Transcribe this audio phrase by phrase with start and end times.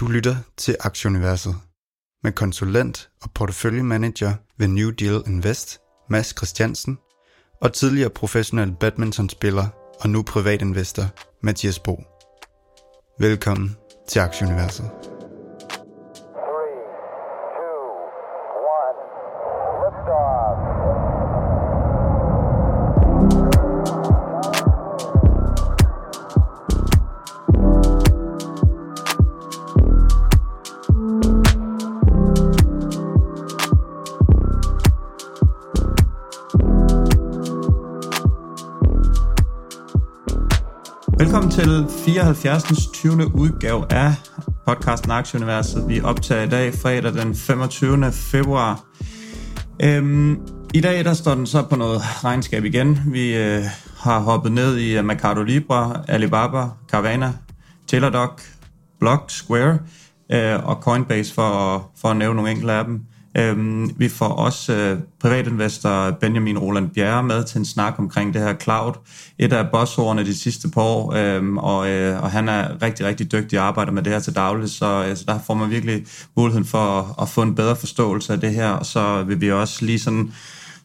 [0.00, 1.54] Du lytter til Aktieuniverset
[2.22, 5.78] med konsulent og porteføljemanager ved New Deal Invest,
[6.10, 6.98] Mads Christiansen,
[7.62, 9.66] og tidligere professionel badmintonspiller
[10.00, 11.04] og nu privatinvestor,
[11.42, 12.02] Mathias Bo.
[13.18, 13.76] Velkommen
[14.08, 14.90] til Aktieuniverset.
[42.34, 42.86] 74.
[42.92, 43.34] 20.
[43.34, 44.14] udgave af
[44.66, 45.88] podcasten Aktieuniverset.
[45.88, 48.12] Vi optager i dag fredag den 25.
[48.12, 48.84] februar.
[49.82, 50.40] Øhm,
[50.74, 52.98] I dag der står den så på noget regnskab igen.
[53.06, 53.62] Vi øh,
[53.98, 57.32] har hoppet ned i øh, Mercado Libre, Alibaba, Carvana,
[57.86, 58.42] Teladoc,
[59.00, 59.78] Block, Square
[60.32, 63.00] øh, og Coinbase for, for at nævne nogle enkelte af dem.
[63.36, 68.42] Øhm, vi får også øh, privatinvestor Benjamin Roland Bjerre med til en snak omkring det
[68.42, 68.92] her cloud.
[69.38, 73.32] Et af bossordene de sidste par år, øhm, og, øh, og han er rigtig, rigtig
[73.32, 76.06] dygtig og arbejder med det her til daglig, så, øh, så der får man virkelig
[76.36, 79.52] muligheden for at, at få en bedre forståelse af det her, og så vil vi
[79.52, 80.32] også lige sådan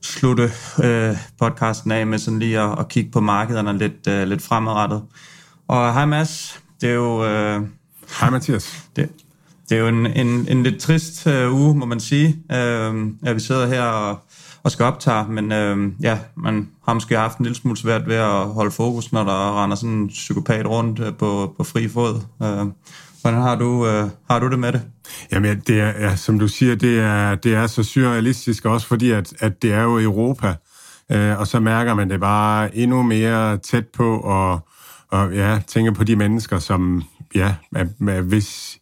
[0.02, 0.52] slutte
[0.84, 5.02] øh, podcasten af med sådan lige at, at kigge på markederne lidt, øh, lidt fremadrettet.
[5.68, 7.26] Og hej Mads, det er jo...
[7.26, 7.62] Øh,
[8.20, 8.84] hej Mathias.
[8.96, 9.10] Det,
[9.70, 12.94] det er jo en, en, en lidt trist øh, uge, må man sige, øh,
[13.26, 14.20] at vi sidder her og,
[14.64, 18.16] og skal optage, men øh, ja, man har måske haft en lille smule svært ved
[18.16, 22.16] at holde fokus, når der render sådan en psykopat rundt øh, på, på fri fod.
[22.44, 22.68] Øh,
[23.22, 24.82] hvordan har du, øh, har du det med det?
[25.32, 29.12] Jamen, det er, ja, som du siger, det er, det er så surrealistisk også, fordi
[29.12, 30.56] at, at det er jo Europa,
[31.12, 34.60] øh, og så mærker man det bare endnu mere tæt på, og,
[35.12, 37.04] og ja, tænker på de mennesker, som,
[37.36, 37.56] ja,
[38.22, 38.80] hvis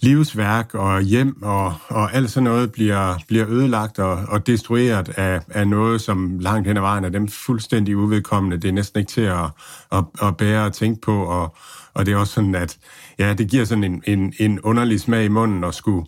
[0.00, 5.40] livsværk og hjem og, og alt sådan noget bliver, bliver ødelagt og, og destrueret af,
[5.48, 8.56] af noget, som langt hen ad vejen er dem fuldstændig uvedkommende.
[8.56, 9.44] Det er næsten ikke til at,
[9.92, 11.56] at, at bære og tænke på, og,
[11.94, 12.78] og det er også sådan, at
[13.18, 16.06] ja, det giver sådan en, en, en underlig smag i munden at skulle,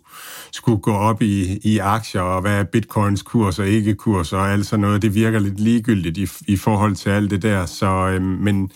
[0.52, 4.50] skulle gå op i, i aktier, og hvad er bitcoins kurs og ikke kurs og
[4.52, 5.02] alt sådan noget.
[5.02, 8.70] Det virker lidt ligegyldigt i, i forhold til alt det der, så, øhm, men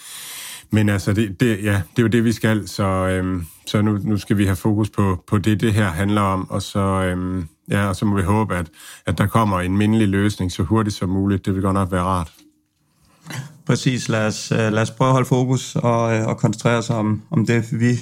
[0.76, 3.98] men altså, det, det, ja, det er jo det, vi skal, så, øhm, så nu,
[4.02, 7.48] nu skal vi have fokus på, på det, det her handler om, og så, øhm,
[7.70, 8.66] ja, og så må vi håbe, at,
[9.06, 11.46] at der kommer en mindelig løsning så hurtigt som muligt.
[11.46, 12.32] Det vil godt nok være rart.
[13.66, 14.08] Præcis.
[14.08, 17.22] Lad os, øh, lad os prøve at holde fokus og, øh, og koncentrere os om,
[17.30, 17.98] om det, vi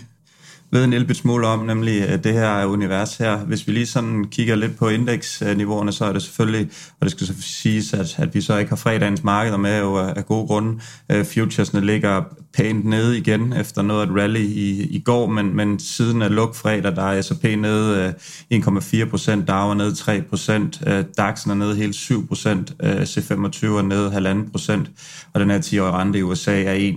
[0.74, 3.36] ved en lille smule om, nemlig øh, det her univers her.
[3.36, 6.70] Hvis vi lige sådan kigger lidt på indeksniveauerne, så er det selvfølgelig,
[7.00, 9.96] og det skal så siges, at, at vi så ikke har fredagens markeder med jo
[9.96, 10.80] af gode grunde.
[11.10, 12.22] Øh, futuresne ligger
[12.54, 16.34] pænt nede igen efter noget af et rally i, i går, men, men siden af
[16.34, 18.14] luk fredag, der er S&P nede
[18.50, 20.82] øh, 1,4 procent, Dow er nede 3 procent,
[21.20, 24.90] DAX'en er nede hele 7 procent, C25 er nede 1,5 procent,
[25.32, 26.92] og den her 10-årige rente i USA er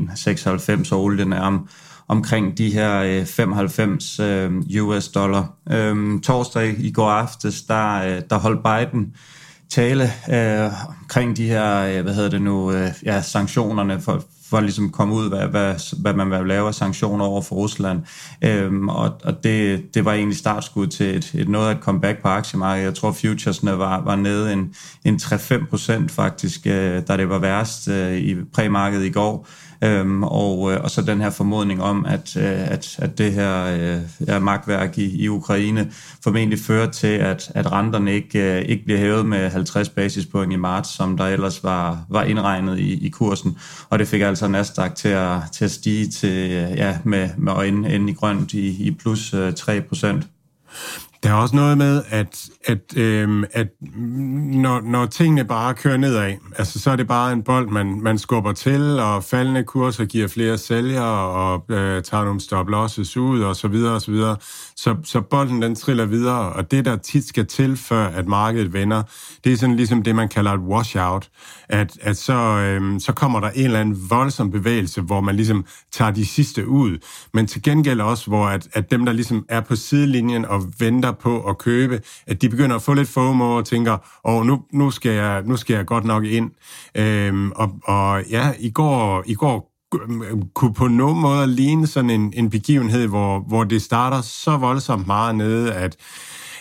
[0.88, 1.68] 1,96, og olien er om
[2.08, 4.52] omkring de her øh, 95 øh,
[4.82, 5.54] US dollar.
[5.72, 9.14] Øhm, torsdag i går aftes, der, øh, der holdt Biden
[9.70, 14.60] tale øh, omkring de her, øh, hvad hedder det nu, øh, ja, sanktionerne for, for
[14.60, 17.56] ligesom at ligesom komme ud, hvad, hvad, hvad man vil lave af sanktioner over for
[17.56, 18.02] Rusland.
[18.42, 22.22] Øhm, og og det, det var egentlig startskud til et, et noget af et comeback
[22.22, 22.86] på aktiemarkedet.
[22.86, 24.74] Jeg tror, futuresne var, var nede en,
[25.06, 29.48] en 3-5 procent faktisk, øh, da det var værst øh, i præmarkedet i går.
[29.84, 33.66] Øhm, og, øh, og så den her formodning om, at, øh, at, at det her
[33.66, 35.92] øh, ja, magtværk i, i Ukraine
[36.24, 40.56] formentlig fører til, at, at renterne ikke, øh, ikke bliver hævet med 50 basispoint i
[40.56, 43.58] marts, som der ellers var, var indregnet i, i kursen.
[43.90, 47.54] Og det fik altså Nasdaq til at, til at stige til, øh, ja, med, med
[47.54, 50.28] øjnene inde i grønt i, i plus øh, 3 procent.
[51.24, 56.34] Der er også noget med, at, at, øhm, at når, når tingene bare kører nedad,
[56.58, 60.28] altså så er det bare en bold, man, man skubber til, og faldende kurser giver
[60.28, 64.38] flere sælgere, og øh, tager nogle stop losses ud, og så videre, og så videre.
[64.76, 68.74] Så, så bolden den triller videre, og det der tit skal til, før at markedet
[68.74, 69.04] vender,
[69.44, 71.30] det er sådan ligesom det, man kalder et washout,
[71.70, 75.66] at, at så, øhm, så kommer der en eller anden voldsom bevægelse, hvor man ligesom
[75.92, 76.98] tager de sidste ud,
[77.34, 81.12] men til gengæld også, hvor at, at dem, der ligesom er på sidelinjen og venter
[81.12, 83.94] på at købe, at de begynder at få lidt FOMO og tænker,
[84.26, 86.52] åh, oh, nu, nu, skal jeg, nu skal jeg godt nok ind.
[86.96, 92.10] Øhm, og, og ja, i går, i går øh, kunne på nogen måde ligne sådan
[92.10, 95.98] en, en begivenhed, hvor, hvor det starter så voldsomt meget nede, at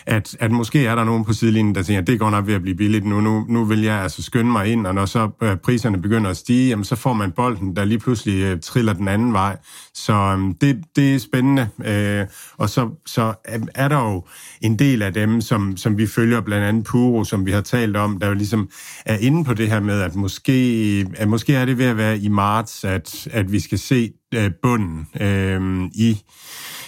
[0.07, 2.53] at, at måske er der nogen på sidelinjen, der tænker, at det går nok ved
[2.53, 3.21] at blive billigt nu.
[3.21, 6.37] Nu, nu vil jeg altså skynde mig ind, og når så øh, priserne begynder at
[6.37, 9.57] stige, jamen, så får man bolden, der lige pludselig øh, triller den anden vej.
[9.93, 11.69] Så øh, det, det er spændende.
[11.85, 12.25] Øh,
[12.57, 14.23] og så, så øh, er der jo
[14.61, 17.97] en del af dem, som, som vi følger, blandt andet Puro, som vi har talt
[17.97, 18.69] om, der jo ligesom
[19.05, 21.97] er inde på det her med, at måske, øh, at måske er det ved at
[21.97, 26.21] være i marts, at, at vi skal se øh, bunden øh, i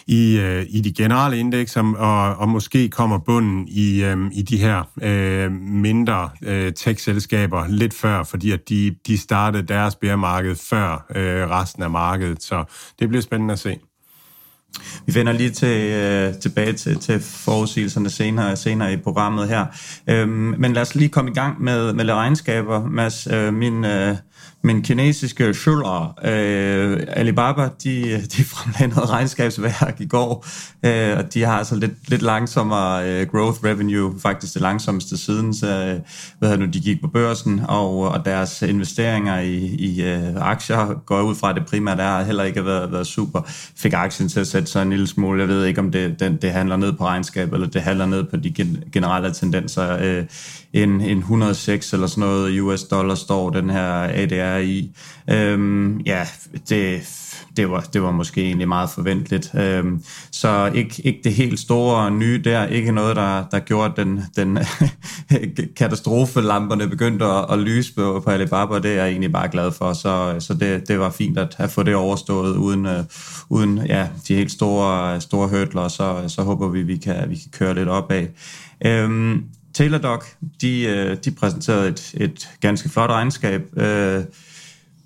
[0.09, 4.57] i, øh, i de generelle indeks, og, og måske kommer bunden i, øh, i de
[4.57, 11.06] her øh, mindre øh, tech-selskaber lidt før, fordi at de, de startede deres bæremarked før
[11.15, 12.44] øh, resten af markedet.
[12.44, 12.63] Så
[13.00, 13.80] det bliver spændende at se.
[15.06, 19.65] Vi vender lige til, øh, tilbage til, til forudsigelserne senere, senere i programmet her.
[20.09, 22.85] Øhm, men lad os lige komme i gang med, med regnskaber.
[22.85, 24.15] Mads, øh, min, øh,
[24.61, 30.45] men kinesiske schuller, øh, Alibaba, de, de fremlagde noget regnskabsværk i går,
[30.85, 35.53] øh, og de har altså lidt, lidt langsommere øh, growth revenue, faktisk det langsomste siden,
[35.53, 36.00] så, øh,
[36.39, 41.21] hvad nu, de gik på børsen, og, og deres investeringer i, i øh, aktier går
[41.21, 43.41] ud fra, at det primært er heller ikke har været, været super.
[43.77, 45.39] Fik aktien til at sætte sig en lille smule.
[45.41, 48.23] Jeg ved ikke, om det, det, det handler ned på regnskab, eller det handler ned
[48.23, 48.53] på de
[48.91, 49.97] generelle tendenser.
[50.01, 50.23] Øh,
[50.73, 54.92] en, en 106 eller sådan noget US dollar står den her ADR i.
[55.30, 56.28] Øhm, ja,
[56.69, 57.01] det,
[57.57, 59.51] det, var, det var måske egentlig meget forventeligt.
[59.56, 64.22] Øhm, så ikke, ikke det helt store nye der, ikke noget, der, der gjorde, den,
[64.36, 64.57] den
[65.78, 69.94] katastrofelamperne begyndte at, at lyse på, på Alibaba, det er jeg egentlig bare glad for.
[69.94, 73.04] Så, så det, det var fint at, at få det overstået uden, øh,
[73.50, 77.52] uden ja, de helt store, store hurdler, så, så håber vi, vi kan, vi kan
[77.52, 78.28] køre lidt opad.
[78.86, 79.44] Øhm,
[79.74, 80.25] Teladoc,
[80.62, 83.77] de, øh, de præsenterede et, et ganske flot regnskab.
[83.77, 84.24] Øh,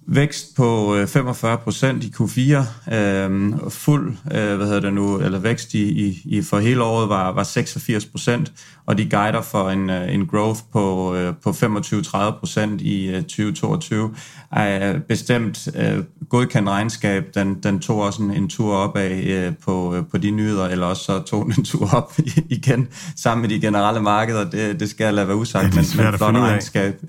[0.05, 5.39] vækst på øh, 45 procent i Q4, øh, fuld, øh, hvad hedder det nu, eller
[5.39, 8.51] vækst i, i, for hele året var, var 86 procent,
[8.85, 14.15] og de guider for en, øh, en growth på, øh, på 25-30 procent i 2022.
[14.55, 19.95] Er bestemt øh, godkendt regnskab, den, den tog også en, en tur opad øh, på,
[19.95, 22.13] øh, på de nyheder, eller også så tog den en tur op
[22.49, 24.49] igen sammen med de generelle markeder.
[24.49, 27.01] Det, det skal jeg lade være usagt, ja, men, men flot regnskab.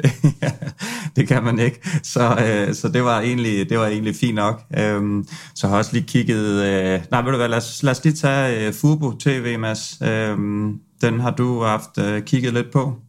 [1.17, 1.81] det kan man ikke.
[2.03, 4.63] Så, øh, så det var egentlig, det var egentlig fint nok.
[4.79, 6.65] Øhm, så har jeg også lige kigget...
[6.65, 9.99] Øh, nej, ved du hvad, lad os, lad os lige tage øh, Fubo TV, Mads.
[10.03, 13.04] Øhm, den har du haft øh, kigget lidt på.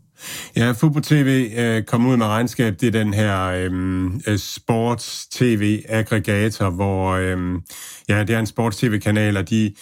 [0.56, 2.82] Ja, Fubo TV øh, kom ud med regnskab.
[2.82, 7.38] Det er den her øhm, øh, sports-tv-aggregator, hvor øh,
[8.10, 9.74] ja, det er en sports-tv-kanal, og de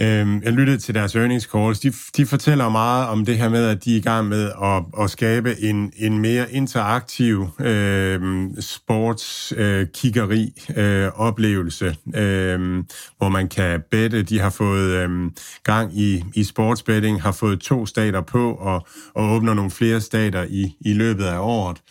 [0.00, 1.80] Øh, jeg lyttede til deres earnings calls.
[1.80, 5.02] De, de fortæller meget om det her med, at de er i gang med at,
[5.04, 8.20] at skabe en, en mere interaktiv øh,
[8.60, 12.84] sportskiggeri øh, oplevelse, øh,
[13.18, 14.22] hvor man kan bette.
[14.22, 15.30] De har fået øh,
[15.62, 20.44] gang i, i sportsbetting, har fået to stater på og, og åbner nogle flere stater
[20.48, 21.82] i, i løbet af året.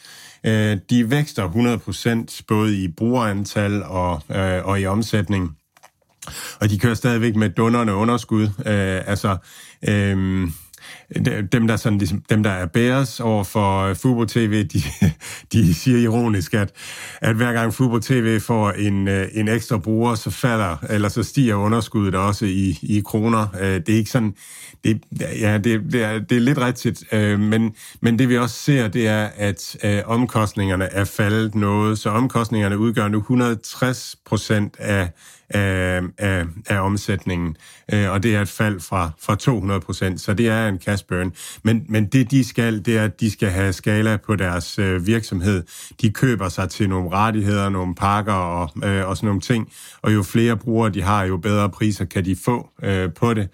[0.46, 1.50] Øh, de vækster
[2.30, 5.58] 100% både i brugerantal og, øh, og i omsætning.
[6.62, 8.44] Og de kører stadigvæk med dunderne underskud.
[8.44, 9.38] Øh, altså,
[9.90, 10.48] øh,
[11.52, 14.82] dem, der, sådan, ligesom, dem, der er bæres over for øh, Fubo TV, de,
[15.54, 16.72] de siger ironisk, at,
[17.22, 21.24] at hver gang Fubo TV får en, øh, en ekstra bruger, så falder, eller så
[21.24, 23.48] stiger underskuddet også i, i kroner.
[23.62, 24.36] Øh, det er ikke sådan,
[24.84, 28.56] det, ja, det, det, er, det er lidt rigtigt, øh, men, men det vi også
[28.56, 35.10] ser, det er, at omkostningerne er faldet noget, så omkostningerne udgør nu 160 procent af
[35.50, 37.58] af, af, af omsætningen,
[37.94, 41.06] øh, og det er et fald fra, fra 200 procent, så det er en cash
[41.06, 41.34] burn.
[41.64, 45.08] Men, men det de skal, det er, at de skal have skala på deres øh,
[45.08, 45.64] virksomhed.
[46.02, 49.72] De køber sig til nogle rettigheder, nogle pakker og, øh, og sådan nogle ting,
[50.02, 53.50] og jo flere brugere de har, jo bedre priser kan de få øh, på det.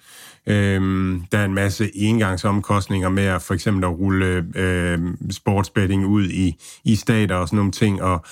[0.47, 4.99] Øhm, der er en masse engangsomkostninger med at for eksempel at rulle øh,
[5.31, 8.25] sportsbetting ud i, i stater og sådan nogle ting, og,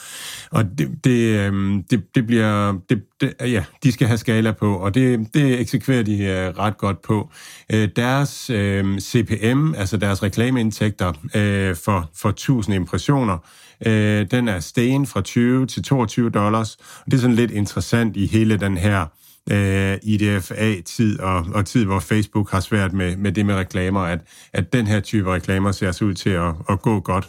[0.51, 4.75] og det, det, øh, det, det bliver, det, det, ja, de skal have skala på,
[4.75, 7.29] og det, det eksekverer de øh, ret godt på.
[7.73, 13.37] Øh, deres øh, CPM, altså deres reklameindtægter øh, for, for 1000 impressioner,
[13.85, 18.17] øh, den er stegen fra 20 til 22 dollars, og det er sådan lidt interessant
[18.17, 19.05] i hele den her
[19.51, 24.19] øh, IDFA-tid og, og tid, hvor Facebook har svært med, med det med reklamer, at,
[24.53, 27.27] at den her type reklamer ser sig ud til at, at gå godt.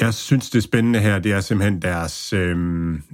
[0.00, 2.56] Jeg synes, det spændende her, det er simpelthen deres, øh,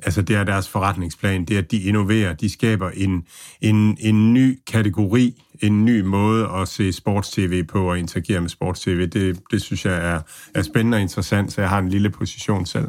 [0.03, 3.25] altså det er deres forretningsplan, det er, at de innoverer, de skaber en,
[3.61, 9.07] en, en ny kategori, en ny måde at se sports-tv på og interagere med sports-tv.
[9.07, 10.21] Det, det synes jeg er,
[10.55, 12.89] er spændende og interessant, så jeg har en lille position selv.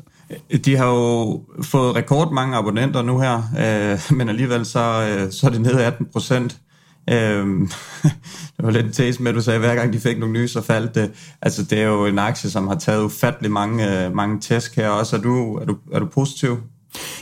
[0.66, 5.52] De har jo fået rekordmange abonnenter nu her, øh, men alligevel så, øh, så er
[5.52, 6.62] det nede 18 procent
[7.10, 7.68] Øhm,
[8.58, 10.34] det var lidt en tese med, at du sagde, at hver gang de fik nogle
[10.34, 11.12] nye, så faldt det.
[11.42, 14.90] Altså, det er jo en aktie, som har taget ufattelig mange, øh, mange tæsk her
[14.90, 15.16] også.
[15.16, 16.58] Er du, er du, er du positiv?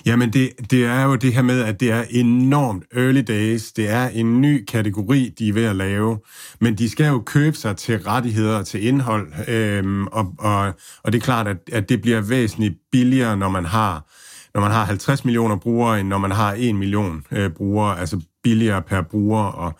[0.06, 3.72] Jamen, det, det er jo det her med, at det er enormt early days.
[3.72, 6.20] Det er en ny kategori, de er ved at lave.
[6.60, 9.28] Men de skal jo købe sig til rettigheder og til indhold.
[9.48, 10.74] Øhm, og, og,
[11.04, 14.12] og det er klart, at, at det bliver væsentligt billigere, når man har
[14.54, 18.22] når man har 50 millioner brugere, end når man har 1 million øh, brugere, altså
[18.44, 19.44] billigere per bruger.
[19.44, 19.74] Og,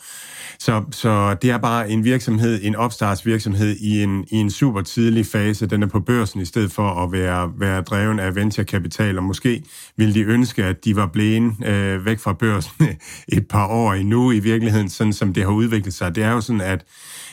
[0.60, 5.26] så, så det er bare en virksomhed, en opstartsvirksomhed i en, i en super tidlig
[5.26, 5.66] fase.
[5.66, 9.64] Den er på børsen i stedet for at være, være dreven af venturekapital, og måske
[9.98, 12.88] ville de ønske, at de var blevet øh, væk fra børsen
[13.38, 16.16] et par år endnu i virkeligheden, sådan som det har udviklet sig.
[16.16, 16.86] Det er jo sådan, at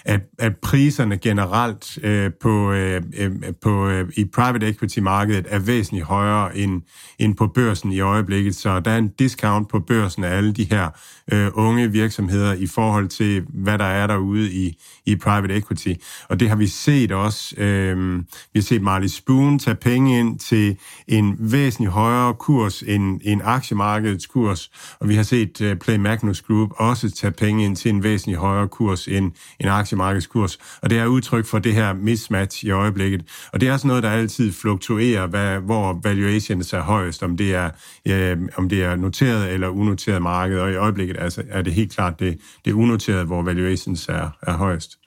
[0.09, 6.07] at, at priserne generelt øh, på, øh, øh på, øh, i private equity-markedet er væsentligt
[6.07, 6.83] højere end,
[7.19, 8.57] end på børsen i øjeblikket.
[8.57, 10.89] Så der er en discount på børsen af alle de her
[11.33, 15.93] øh, unge virksomheder i forhold til, hvad der er derude i, i private equity.
[16.29, 17.55] Og det har vi set også.
[17.57, 18.17] Øh,
[18.53, 20.77] vi har set Marley Spoon tage penge ind til
[21.09, 24.71] en væsentligt højere kurs end, end aktiemarkedets kurs,
[25.01, 28.39] og vi har set øh, Play Magnus Group også tage penge ind til en væsentligt
[28.39, 30.59] højere kurs end, end aktiemarkedskurs.
[30.83, 33.25] Og det er udtryk for det her mismatch i øjeblikket.
[33.53, 37.55] Og det er sådan noget, der altid fluktuerer, hvad, hvor valuations er højest, om det
[37.55, 37.71] er,
[38.09, 40.59] øh, om det er noteret eller unoteret marked.
[40.59, 44.53] Og i øjeblikket altså, er det helt klart det, det unoterede, hvor valuations er, er
[44.53, 44.99] højst.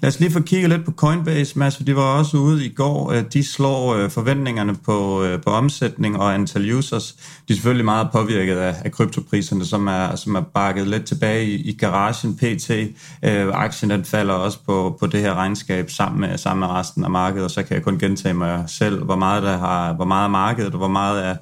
[0.00, 2.68] Lad os lige få kigget lidt på Coinbase, Mads, for de var også ude i
[2.68, 3.12] går.
[3.12, 7.12] Øh, de slår øh, forventningerne på, øh, på omsætning og antal users.
[7.48, 11.44] De er selvfølgelig meget påvirket af, af kryptopriserne, som er, som er bakket lidt tilbage
[11.44, 12.70] i, i garagen pt.
[12.70, 17.04] Øh, aktien den falder også på, på det her regnskab sammen med, sammen med resten
[17.04, 20.04] af markedet, og så kan jeg kun gentage mig selv, hvor meget der har, hvor
[20.04, 21.36] meget er markedet, og hvor meget er,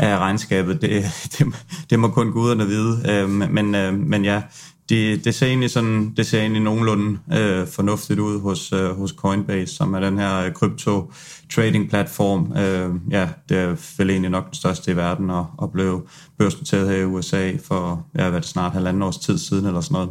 [0.00, 0.82] af regnskabet.
[0.82, 1.04] Det,
[1.38, 1.46] det,
[1.90, 3.02] det må kun guderne vide.
[3.10, 4.42] Øh, men, øh, men ja,
[4.88, 9.10] det, det ser egentlig sådan, det ser egentlig nogenlunde øh, fornuftigt ud hos, øh, hos
[9.10, 11.12] Coinbase, som er den her øh, krypto
[11.54, 12.52] trading platform.
[12.56, 16.88] Øh, ja, det er vel egentlig nok den største i verden og, og blev børsnoteret
[16.88, 20.10] her i USA for, ja, hvad det snart halvanden års tid siden eller sådan noget.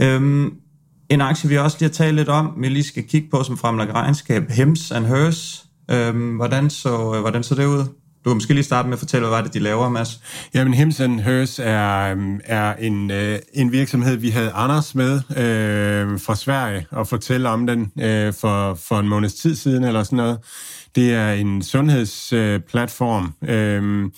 [0.00, 0.52] Øh,
[1.08, 3.58] en aktie, vi også lige har talt lidt om, vi lige skal kigge på, som
[3.58, 5.64] fremlægger regnskab, Hems and Hers.
[5.90, 7.84] Øh, hvordan, så, øh, hvordan så det ud?
[8.24, 10.20] Du kan måske lige starte med at fortælle, hvad var det, de laver, Mads?
[10.54, 16.20] Jamen, Hims Hers er, øhm, er en, øh, en virksomhed, vi havde Anders med øh,
[16.20, 20.16] fra Sverige og fortælle om den øh, for, for en måneds tid siden eller sådan
[20.16, 20.38] noget.
[20.94, 24.10] Det er en sundhedsplatform, øh,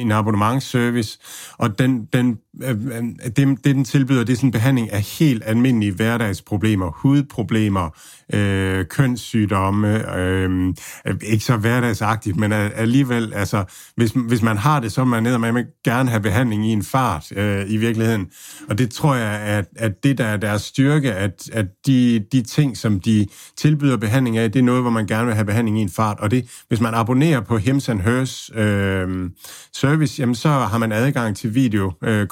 [0.00, 1.18] en abonnementsservice,
[1.58, 5.92] og den, den, det, det, den tilbyder, det er sådan en behandling af helt almindelige
[5.92, 7.90] hverdagsproblemer, hudproblemer,
[8.32, 10.74] øh, kønssygdomme, øh,
[11.22, 13.64] ikke så hverdagsagtigt, men alligevel, altså,
[13.96, 17.32] hvis, hvis man har det, så man ned, man gerne have behandling i en fart
[17.36, 18.26] øh, i virkeligheden.
[18.68, 22.42] Og det tror jeg, at, at det der er deres styrke, at, at de, de
[22.42, 25.78] ting, som de tilbyder behandling af, det er noget, hvor man gerne vil have behandling
[25.78, 26.20] i en fart.
[26.20, 29.30] Og det, hvis man abonnerer på Hims and Hers øh,
[29.72, 32.26] service, jamen så har man adgang til video øh,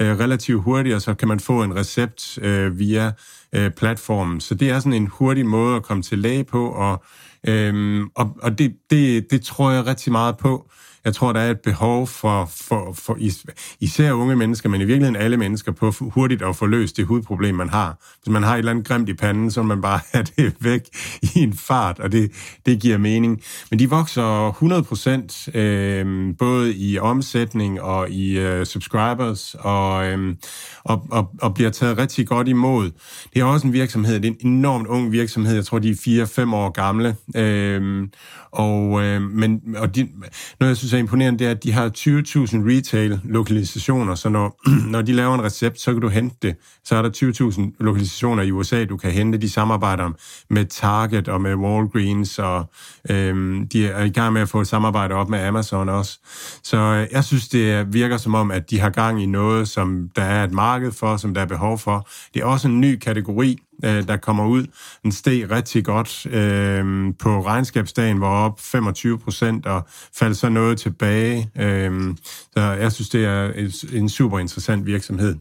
[0.00, 3.12] øh, relativt hurtigt, og så kan man få en recept øh, via
[3.52, 4.40] øh, platformen.
[4.40, 7.04] Så det er sådan en hurtig måde at komme til læge på, og,
[7.48, 10.70] øh, og, og det, det, det tror jeg rigtig meget på.
[11.06, 13.18] Jeg tror, der er et behov for, for, for
[13.80, 17.54] især unge mennesker, men i virkeligheden alle mennesker, på hurtigt at få løst det hudproblem,
[17.54, 17.96] man har.
[18.22, 20.80] Hvis man har et eller andet grimt i panden, så man bare have det væk
[21.22, 22.32] i en fart, og det,
[22.66, 23.42] det giver mening.
[23.70, 30.36] Men de vokser 100 procent, øh, både i omsætning og i øh, subscribers, og, øh,
[30.84, 32.90] og, og, og bliver taget rigtig godt imod.
[33.34, 36.46] Det er også en virksomhed, det er en enormt ung virksomhed, jeg tror, de er
[36.46, 38.08] 4-5 år gamle, øh,
[38.56, 40.08] og, øh, men, og de,
[40.60, 41.96] noget, jeg synes er imponerende, det er, at de har 20.000
[42.70, 44.60] retail-lokalisationer, så når,
[44.92, 46.56] når de laver en recept, så kan du hente det.
[46.84, 47.10] Så er der
[47.60, 49.38] 20.000 lokalisationer i USA, du kan hente.
[49.38, 50.10] De samarbejder
[50.50, 52.70] med Target og med Walgreens, og
[53.10, 56.18] øh, de er i gang med at få et samarbejde op med Amazon også.
[56.62, 60.10] Så øh, jeg synes, det virker som om, at de har gang i noget, som
[60.16, 62.08] der er et marked for, som der er behov for.
[62.34, 64.66] Det er også en ny kategori, øh, der kommer ud.
[65.02, 69.86] Den steg rigtig godt øh, på regnskabsdagen, var op 25 procent og
[70.18, 71.50] faldt så noget tilbage.
[71.58, 72.14] Øh,
[72.56, 75.36] så jeg synes, det er en super interessant virksomhed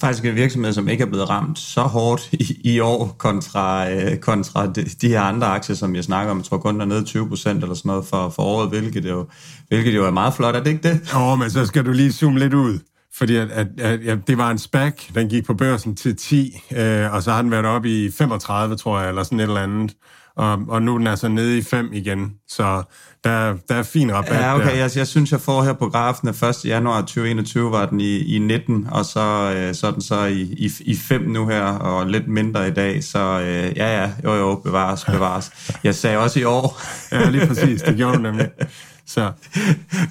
[0.00, 4.16] faktisk en virksomhed, som ikke er blevet ramt så hårdt i, i år kontra, øh,
[4.16, 6.38] kontra de, de her andre aktier, som jeg snakker om.
[6.38, 9.04] Jeg tror kun, der er nede 20 procent eller sådan noget for, for året, hvilket
[9.04, 9.26] jo,
[9.68, 10.56] hvilket jo er meget flot.
[10.56, 11.00] Er det ikke det?
[11.14, 12.78] Åh, oh, men så skal du lige zoome lidt ud.
[13.16, 16.62] fordi at, at, at, at det var en SPAC, den gik på børsen til 10,
[16.76, 19.62] øh, og så har den været oppe i 35, tror jeg, eller sådan et eller
[19.62, 19.94] andet.
[20.36, 22.82] Og, og nu er den altså nede i 5 igen, så
[23.24, 24.76] der, der er fin rabat Ja, okay, der.
[24.76, 26.64] jeg, jeg synes, jeg får her på grafen, at 1.
[26.64, 30.40] januar 2021 var den i, i 19, og så, øh, så er den så i,
[30.40, 34.34] i, i 5 nu her, og lidt mindre i dag, så øh, ja, ja, jo,
[34.34, 35.50] jo, bevares, bevares.
[35.84, 36.80] Jeg sagde også i år.
[37.12, 38.48] Ja, lige præcis, det gjorde du nemlig.
[39.06, 39.32] Så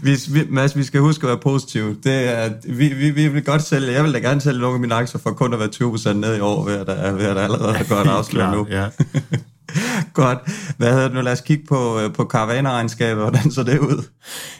[0.04, 1.98] vi, vi, Mads, vi skal huske at være positive.
[2.04, 4.80] Det er, vi, vi, vi vil godt sælge, jeg vil da gerne sælge nogle af
[4.80, 7.36] mine aktier for kun at være 20% ned i år, ved at der, ved at
[7.36, 8.68] der allerede har godt afsløre nu.
[8.70, 8.88] ja.
[10.14, 10.38] Godt.
[10.78, 11.22] Hvad hedder det nu?
[11.22, 13.24] Lad os kigge på, øh, på karavaneregnskabet.
[13.24, 14.04] Hvordan så det ud?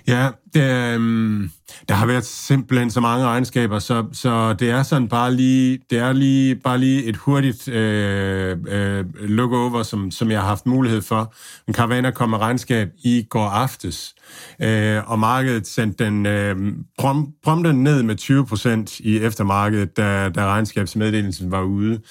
[0.08, 1.50] Ja, det, øhm,
[1.90, 5.98] der har været simpelthen så mange regnskaber, så, så det er sådan bare lige, det
[5.98, 11.02] er lige, bare lige et hurtigt øh, øh, look-over, som, som jeg har haft mulighed
[11.02, 11.34] for.
[11.68, 14.16] En Caravana kom med regnskab i går aftes,
[14.62, 16.56] øh, og markedet sendte den øh,
[16.98, 22.02] prom, prompte ned med 20 procent i eftermarkedet, da, da regnskabsmeddelelsen var ude.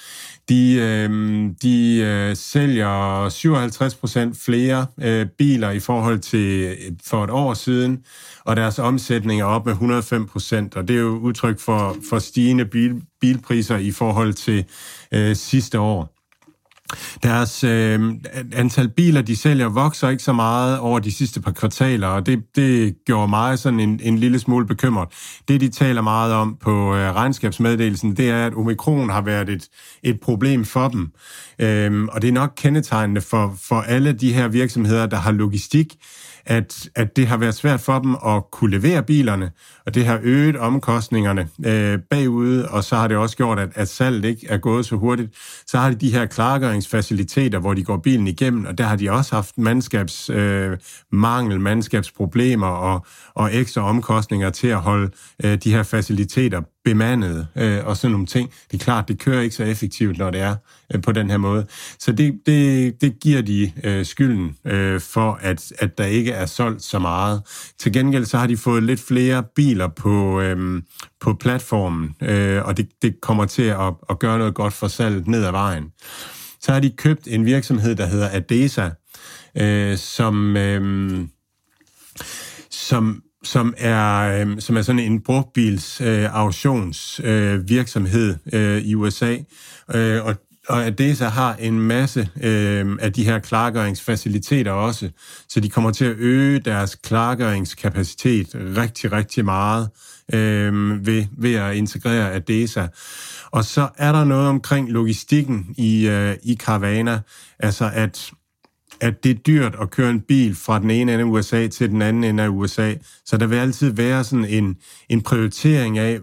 [0.49, 1.09] De, øh,
[1.61, 7.53] de øh, sælger 57 procent flere øh, biler i forhold til øh, for et år
[7.53, 8.03] siden,
[8.45, 12.19] og deres omsætning er op med 105 procent, og det er jo udtryk for, for
[12.19, 14.65] stigende bil, bilpriser i forhold til
[15.11, 16.14] øh, sidste år.
[17.23, 18.13] Deres øh,
[18.53, 22.43] antal biler, de sælger, vokser ikke så meget over de sidste par kvartaler, og det,
[22.55, 25.09] det gjorde mig sådan en, en lille smule bekymret.
[25.47, 29.67] Det, de taler meget om på øh, regnskabsmeddelelsen, det er, at omikron har været et,
[30.03, 31.11] et problem for dem.
[31.59, 35.95] Øh, og det er nok kendetegnende for, for alle de her virksomheder, der har logistik,
[36.45, 39.51] at, at det har været svært for dem at kunne levere bilerne,
[39.85, 43.87] og det har øget omkostningerne øh, bagude, og så har det også gjort, at, at
[43.87, 45.31] salget ikke er gået så hurtigt.
[45.67, 49.11] Så har de de her klargøringsfaciliteter, hvor de går bilen igennem, og der har de
[49.11, 55.11] også haft mandskabsmangel, øh, mandskabsproblemer og, og ekstra omkostninger til at holde
[55.43, 58.51] øh, de her faciliteter bemandet øh, og sådan nogle ting.
[58.71, 60.55] Det er klart, det kører ikke så effektivt, når det er
[60.93, 61.65] øh, på den her måde.
[61.99, 66.45] Så det, det, det giver de øh, skylden øh, for, at, at der ikke er
[66.45, 67.41] solgt så meget.
[67.79, 70.81] Til gengæld så har de fået lidt flere biler på, øh,
[71.19, 75.27] på platformen, øh, og det, det kommer til at, at gøre noget godt for salget
[75.27, 75.83] ned ad vejen.
[76.61, 78.89] Så har de købt en virksomhed, der hedder Adesa,
[79.57, 80.57] øh, som...
[80.57, 81.27] Øh,
[82.71, 88.95] som som er, øh, som er sådan en brugtbils øh, auktionsvirksomhed øh, virksomhed, øh, i
[88.95, 89.37] USA.
[89.93, 90.35] Øh, og
[90.67, 95.09] og Adesa har en masse øh, af de her klargøringsfaciliteter også,
[95.49, 99.89] så de kommer til at øge deres klargøringskapacitet rigtig, rigtig meget
[100.33, 102.87] øh, ved, ved at integrere Adesa.
[103.51, 107.19] Og så er der noget omkring logistikken i, øh, i Carvana,
[107.59, 108.31] altså at
[109.01, 111.89] at det er dyrt at køre en bil fra den ene ende af USA til
[111.89, 112.93] den anden ende af USA.
[113.25, 114.77] Så der vil altid være sådan en,
[115.09, 116.19] en prioritering af,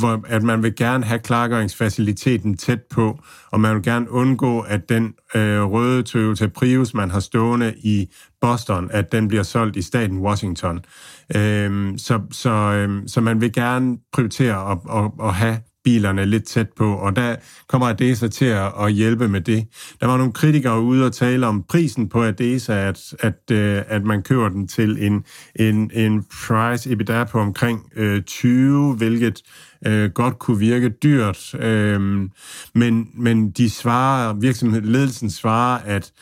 [0.00, 3.18] hvor, at man vil gerne have klargøringsfaciliteten tæt på,
[3.50, 8.08] og man vil gerne undgå, at den øh, røde Toyota Prius, man har stående i
[8.40, 10.80] Boston, at den bliver solgt i staten Washington.
[11.36, 16.44] Øhm, så, så, øhm, så man vil gerne prioritere at, at, at have bilerne lidt
[16.44, 17.36] tæt på, og der
[17.68, 19.66] kommer Adesa til at, at hjælpe med det.
[20.00, 24.04] Der var nogle kritikere ude og tale om prisen på Adesa, at, at, øh, at
[24.04, 29.42] man køber den til en, en, en price EBITDA på omkring øh, 20, hvilket
[29.86, 31.54] øh, godt kunne virke dyrt.
[31.54, 32.00] Øh,
[32.74, 36.12] men, men de svarer, virksomhedsledelsen svarer, at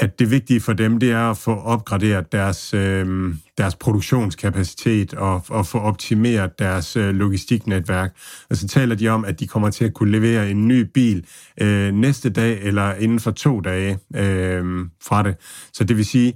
[0.00, 5.44] at det vigtige for dem, det er at få opgraderet deres, øh, deres produktionskapacitet og,
[5.48, 8.16] og få optimeret deres øh, logistiknetværk.
[8.50, 11.24] Og så taler de om, at de kommer til at kunne levere en ny bil
[11.60, 15.36] øh, næste dag eller inden for to dage øh, fra det.
[15.72, 16.34] Så det vil sige,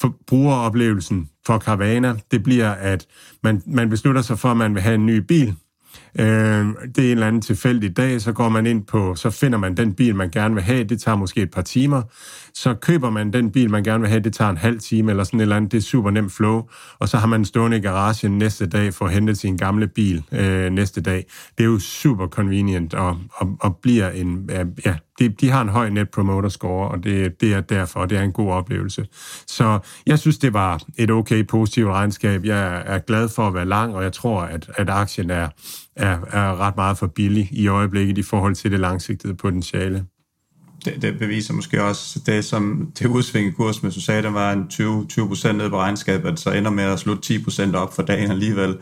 [0.00, 3.06] for brugeroplevelsen for Carvana, det bliver, at
[3.42, 5.56] man, man beslutter sig for, at man vil have en ny bil,
[6.18, 9.58] Øh, det er en eller anden tilfældig dag, så går man ind på, så finder
[9.58, 10.84] man den bil, man gerne vil have.
[10.84, 12.02] Det tager måske et par timer.
[12.54, 14.20] Så køber man den bil, man gerne vil have.
[14.20, 15.72] Det tager en halv time eller sådan et eller andet.
[15.72, 16.68] Det er super nemt flow.
[16.98, 20.24] Og så har man stående i garagen næste dag for at hente sin gamle bil
[20.32, 21.26] øh, næste dag.
[21.58, 24.50] Det er jo super convenient og, og, og bliver en...
[24.86, 28.18] Ja, de, de har en høj net promoter score, og det, det er derfor, det
[28.18, 29.06] er en god oplevelse.
[29.46, 32.44] Så jeg synes, det var et okay positivt regnskab.
[32.44, 35.48] Jeg er glad for at være lang, og jeg tror, at, at aktien er,
[35.96, 40.04] er, er ret meget for billig i øjeblikket i forhold til det langsigtede potentiale
[40.84, 44.68] det, det beviser måske også det, som det udsving kurs med sagde, der var en
[44.68, 48.76] 20, 20 ned på regnskabet, så ender med at slutte 10% op for dagen alligevel.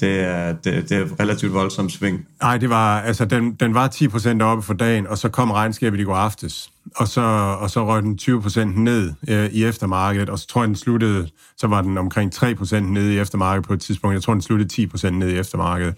[0.00, 2.26] Det er, det, det er relativt voldsomt sving.
[2.42, 6.00] Nej, det var, altså, den, den var 10% oppe for dagen, og så kom regnskabet
[6.00, 7.20] i går aftes, og så,
[7.60, 11.28] og så røg den 20% ned øh, i eftermarkedet, og så tror jeg, den sluttede,
[11.56, 14.14] så var den omkring 3% nede i eftermarkedet på et tidspunkt.
[14.14, 15.94] Jeg tror, den sluttede 10% ned i eftermarkedet.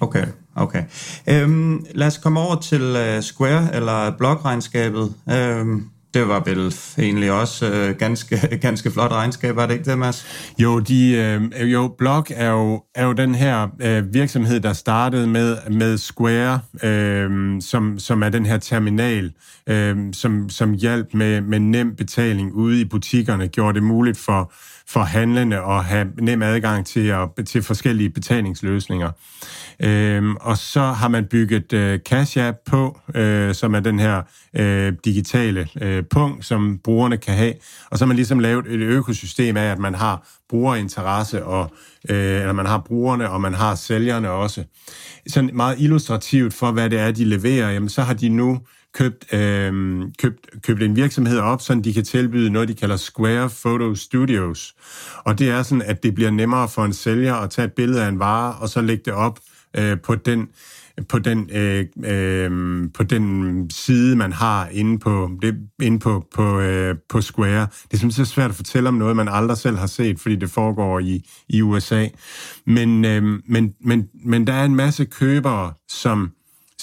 [0.00, 0.24] Okay,
[0.56, 0.82] okay.
[1.28, 5.14] Øhm, lad os komme over til uh, Square, eller blokregnskabet.
[5.30, 9.98] Øhm, det var vel egentlig også øh, ganske, ganske flot regnskab, var det ikke det,
[9.98, 10.26] Mads?
[10.58, 15.26] Jo, de, øh, jo Block er jo, er jo den her øh, virksomhed, der startede
[15.26, 19.32] med, med Square, øh, som, som er den her terminal,
[19.66, 24.52] øh, som, som hjalp med, med nem betaling ude i butikkerne, gjorde det muligt for,
[24.88, 29.10] for handlende at have nem adgang til, at, til forskellige betalingsløsninger.
[29.80, 34.22] Øhm, og så har man bygget øh, Cash App på, øh, som er den her
[34.56, 37.54] øh, digitale øh, punkt, som brugerne kan have.
[37.90, 41.70] Og så har man ligesom lavet et økosystem af, at man har brugerinteresse, og,
[42.08, 44.64] øh, eller man har brugerne, og man har sælgerne også.
[45.26, 48.60] Sådan meget illustrativt for, hvad det er, de leverer, jamen så har de nu
[48.94, 53.50] købt, øh, købt, købt en virksomhed op, så de kan tilbyde noget, de kalder Square
[53.62, 54.74] Photo Studios.
[55.24, 58.04] Og det er sådan, at det bliver nemmere for en sælger at tage et billede
[58.04, 59.38] af en vare, og så lægge det op
[59.76, 60.48] øh, på den
[61.08, 62.50] på den, øh, øh,
[62.94, 67.66] på den side, man har inde på, det, inde på, på, øh, på Square.
[67.82, 70.50] Det er simpelthen svært at fortælle om noget, man aldrig selv har set, fordi det
[70.50, 72.08] foregår i, i USA.
[72.66, 76.30] Men, øh, men, men, men der er en masse købere, som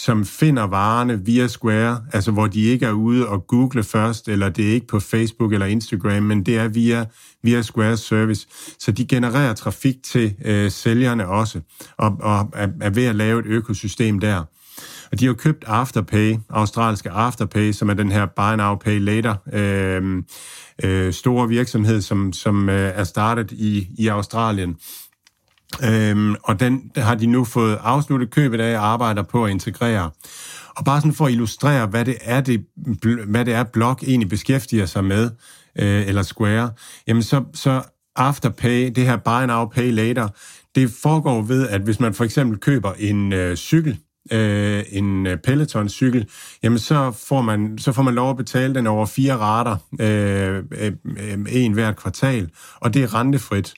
[0.05, 4.49] som finder varerne via Square, altså hvor de ikke er ude og google først, eller
[4.49, 7.05] det er ikke på Facebook eller Instagram, men det er via,
[7.43, 8.47] via Square Service.
[8.79, 11.61] Så de genererer trafik til øh, sælgerne også,
[11.97, 14.43] og, og er, er ved at lave et økosystem der.
[15.11, 19.35] Og de har købt Afterpay, australske Afterpay, som er den her Buy Now, Pay Later
[19.53, 20.23] øh,
[20.83, 24.75] øh, store virksomhed, som, som øh, er startet i, i Australien.
[25.83, 30.09] Øhm, og den har de nu fået afsluttet købet af og arbejder på at integrere.
[30.77, 32.65] Og bare sådan for at illustrere, hvad det er, det,
[33.27, 35.29] hvad det er Block egentlig beskæftiger sig med,
[35.79, 36.71] øh, eller Square,
[37.07, 37.81] jamen så, så
[38.15, 40.27] Afterpay, det her Buy Now, Pay Later,
[40.75, 43.97] det foregår ved, at hvis man for eksempel køber en øh, cykel,
[44.31, 46.29] øh, en øh, Peloton-cykel,
[46.63, 50.63] jamen så får, man, så får man lov at betale den over fire rater, øh,
[50.71, 53.73] øh, øh, en hvert kvartal, og det er rentefrit.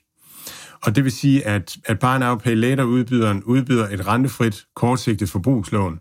[0.84, 5.30] Og det vil sige, at, at Buy Now Pay Later udbyderen udbyder et rentefrit kortsigtet
[5.30, 6.00] forbrugslån.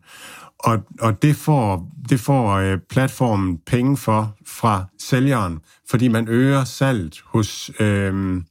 [0.58, 5.58] Og, og det får, det får øh, platformen penge for fra sælgeren,
[5.90, 8.42] fordi man øger salget hos, øh,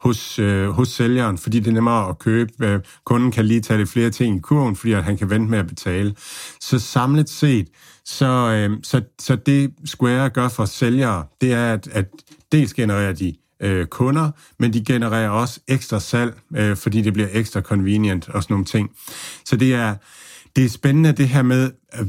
[0.00, 2.52] hos, øh, hos sælgeren, fordi det er nemmere at købe.
[2.60, 5.50] Øh, kunden kan lige tage lidt flere ting i kurven, fordi at han kan vente
[5.50, 6.14] med at betale.
[6.60, 7.68] Så samlet set,
[8.04, 12.06] så, øh, så, så det Square gør for sælgere, det er, at, at
[12.52, 17.28] dels genererer de øh, kunder, men de genererer også ekstra salg, øh, fordi det bliver
[17.32, 18.90] ekstra convenient og sådan nogle ting.
[19.44, 19.94] Så det er,
[20.56, 22.06] det er spændende det her med, øh,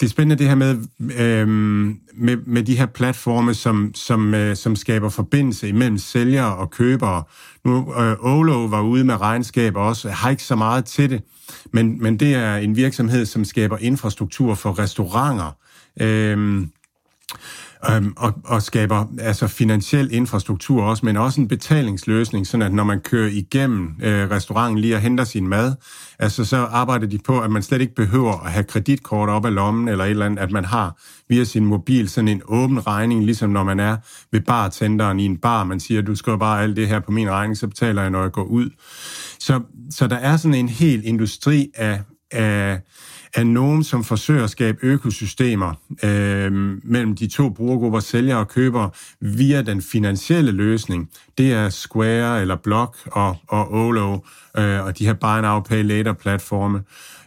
[0.00, 0.76] det er spændende det her med,
[1.18, 1.48] øh,
[2.14, 7.22] med, med de her platforme, som, som, øh, som skaber forbindelse imellem sælgere og købere.
[7.64, 11.22] Nu, øh, Olo var ude med regnskaber også, har ikke så meget til det,
[11.72, 15.56] men, men det er en virksomhed, som skaber infrastruktur for restauranter.
[16.00, 16.66] Øh,
[17.90, 22.84] øhm, og, og skaber altså finansiel infrastruktur også, men også en betalingsløsning, sådan at når
[22.84, 25.74] man kører igennem øh, restauranten lige og henter sin mad,
[26.18, 29.54] altså så arbejder de på, at man slet ikke behøver at have kreditkort op af
[29.54, 30.96] lommen eller et eller andet, at man har
[31.28, 33.96] via sin mobil sådan en åben regning, ligesom når man er
[34.32, 37.30] ved bartenderen i en bar, man siger, du skriver bare alt det her på min
[37.30, 38.70] regning, så betaler jeg, når jeg går ud.
[39.38, 39.60] Så,
[39.90, 42.80] så der er sådan en hel industri af, af
[43.36, 46.52] er nogen, som forsøger at skabe økosystemer øh,
[46.84, 51.10] mellem de to brugergrupper, sælgere og købere, via den finansielle løsning.
[51.38, 54.18] Det er Square eller Block og, og Olo
[54.58, 56.82] øh, og de her Buy Now Pay Later platforme.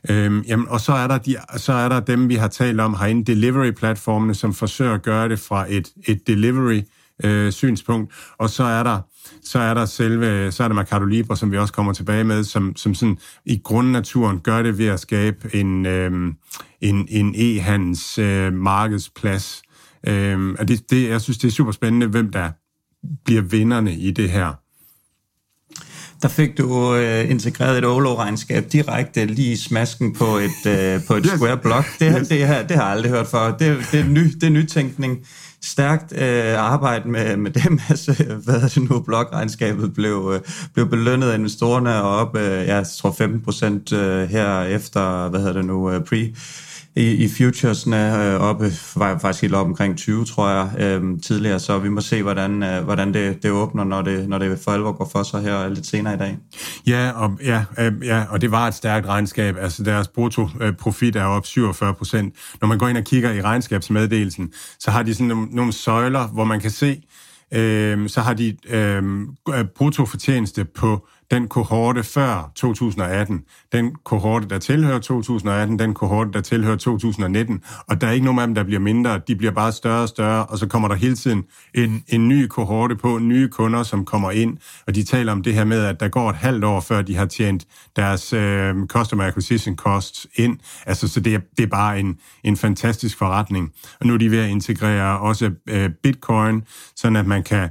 [0.10, 2.93] Øh, jamen, og så er, der de, så er der dem, vi har talt om
[2.93, 6.82] herinde, delivery-platformene, som forsøger at gøre det fra et, et delivery
[7.24, 9.02] øh, synspunkt, og så er der
[9.44, 12.44] så er der selve, så er der Mercado Libre, som vi også kommer tilbage med,
[12.44, 16.12] som, som sådan i grundnaturen gør det ved at skabe en, øh,
[16.82, 19.62] en, en e-handels øh, markedsplads.
[20.08, 22.52] Øh, og det, det, jeg synes, det er super spændende, hvem der
[23.26, 24.54] bliver vinderne i det her.
[26.22, 31.15] Der fik du øh, integreret et Olo-regnskab direkte lige i smasken på et, øh, på
[31.15, 31.32] et yes.
[31.32, 32.00] square block.
[32.00, 32.28] Det, yes.
[32.28, 33.58] det, her, det har jeg aldrig hørt før.
[33.58, 35.18] Det, det, er, ny, det er nytænkning
[35.62, 37.80] stærkt øh, arbejde med, med dem.
[37.89, 40.41] Altså, hvad er det nu, blokregnskabet blev, øh,
[40.74, 45.39] blev belønnet af investorerne og op, øh, jeg tror 15 procent øh, her efter, hvad
[45.39, 46.34] hedder det nu, øh, pre
[46.95, 51.60] i, i futuresne øh, oppe, var faktisk helt op omkring 20, tror jeg, øh, tidligere,
[51.60, 54.71] så vi må se, hvordan, øh, hvordan det, det åbner, når det, når det for
[54.71, 56.38] alvor går for sig her lidt senere i dag.
[56.88, 59.56] Ja, og, ja, øh, ja, og det var et stærkt regnskab.
[59.60, 62.36] Altså deres bruttoprofit øh, er op 47 procent.
[62.62, 66.28] Når man går ind og kigger i regnskabsmeddelelsen, så har de sådan nogle, nogle søjler,
[66.28, 67.02] hvor man kan se,
[67.54, 69.04] øh, så har de øh,
[69.75, 76.76] bruttofortjeneste på den kohorte før 2018, den kohorte, der tilhører 2018, den kohorte, der tilhører
[76.76, 80.02] 2019, og der er ikke nogen af dem, der bliver mindre, de bliver bare større
[80.02, 83.84] og større, og så kommer der hele tiden en, en ny kohorte på, nye kunder,
[83.84, 86.63] som kommer ind, og de taler om det her med, at der går et halvt
[86.63, 87.65] år, før de har tjent
[87.96, 92.58] deres øh, customer acquisition costs ind, altså så det er, det er bare en, en
[92.58, 96.63] fantastisk forretning, og nu er de ved at integrere også øh, bitcoin,
[96.96, 97.70] sådan at man kan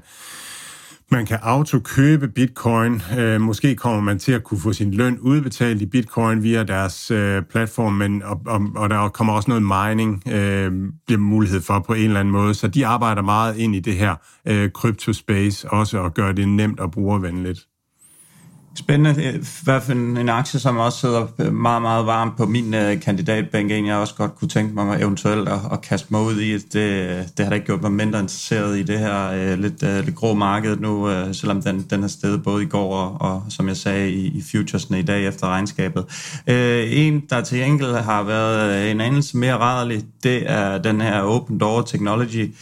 [1.11, 3.03] man kan autokøbe bitcoin.
[3.19, 7.11] Øh, måske kommer man til at kunne få sin løn udbetalt i bitcoin via deres
[7.11, 10.73] øh, platform, men, og, og, og der kommer også noget mining, øh,
[11.07, 12.55] bliver mulighed for på en eller anden måde.
[12.55, 14.15] Så de arbejder meget ind i det her
[14.47, 17.67] øh, crypto-space også og gør det nemt og brugervenligt.
[18.75, 19.23] Spændende.
[19.25, 22.75] Øh, I hvert fald en aktie, som også sidder øh, meget, meget varmt på min
[22.75, 23.71] uh, kandidatbænk.
[23.71, 26.53] En, jeg også godt kunne tænke mig eventuelt at, at kaste mig ud i.
[26.53, 26.73] Det,
[27.37, 30.35] det har da ikke gjort mig mindre interesseret i det her uh, lidt, lidt grå
[30.35, 33.77] marked nu, uh, selvom den, den er stedet både i går og, og som jeg
[33.77, 36.05] sagde, i, i futuresne i dag efter regnskabet.
[36.49, 36.55] Uh,
[36.93, 41.59] en, der til enkelt har været en anelse mere rædderlig, det er den her Open
[41.59, 42.55] Door Technology,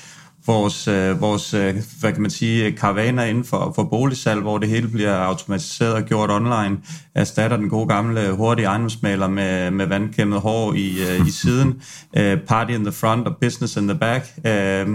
[0.46, 4.68] vores, øh, vores øh, hvad kan man sige, karavaner inden for, for boligsalg, hvor det
[4.68, 6.78] hele bliver automatiseret og gjort online,
[7.14, 11.74] erstatter den gode gamle hurtige ejendomsmaler med, med vandkæmmet hår i, øh, i siden.
[12.16, 14.26] Øh, party in the front og business in the back.
[14.46, 14.86] Øh,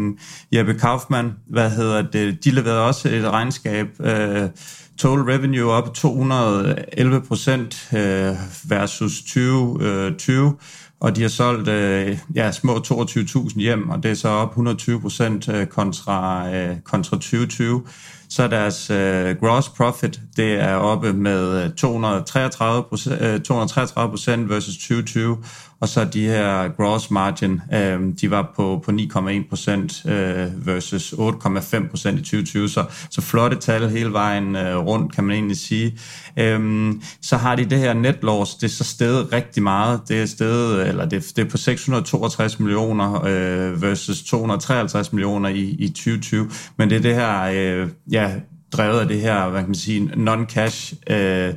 [0.54, 4.50] Jeppe Kaufmann, hvad hedder det, de leverede også et regnskab, øh,
[4.98, 10.48] total revenue op 211 procent øh, versus 2020.
[10.48, 10.54] Øh,
[11.02, 15.02] og de har solgt øh, ja, små 22.000 hjem, og det er så op 120
[15.02, 17.84] procent øh, kontra, øh, kontra 2020.
[18.30, 24.50] Så deres øh, gross profit, det er oppe med øh, 233 procent, øh, 233 procent
[24.50, 25.38] versus 2020,
[25.82, 31.14] og så de her gross margin, øh, de var på, på 9,1 procent øh, versus
[31.14, 32.70] 8,5 procent i 2020.
[32.70, 36.00] Så, så flotte tal hele vejen øh, rundt, kan man egentlig sige.
[36.38, 40.02] Øh, så har de det her net loss, det er så steget rigtig meget.
[40.08, 45.76] Det er steget, eller det, det er på 662 millioner øh, versus 253 millioner i,
[45.80, 46.50] i 2020.
[46.78, 48.32] Men det er det her, øh, ja,
[48.72, 51.54] drevet af det her, hvad kan man sige, non-cash øh,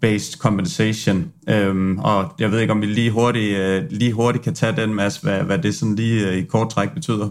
[0.00, 1.32] based compensation.
[1.48, 4.94] Øhm, og jeg ved ikke, om vi lige hurtigt, øh, lige hurtigt kan tage den
[4.94, 7.30] masse, hvad, hvad det sådan lige øh, i kort træk betyder.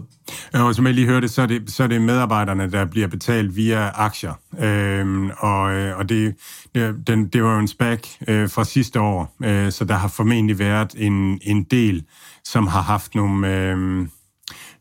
[0.54, 3.06] Ja, og som jeg lige hørte, så er, det, så er det medarbejderne, der bliver
[3.06, 4.32] betalt via aktier.
[4.60, 6.34] Øhm, og øh, og det,
[6.74, 10.08] det, den, det var jo en spæk øh, fra sidste år, øh, så der har
[10.08, 12.04] formentlig været en, en del,
[12.44, 13.56] som har haft nogle...
[13.56, 14.06] Øh,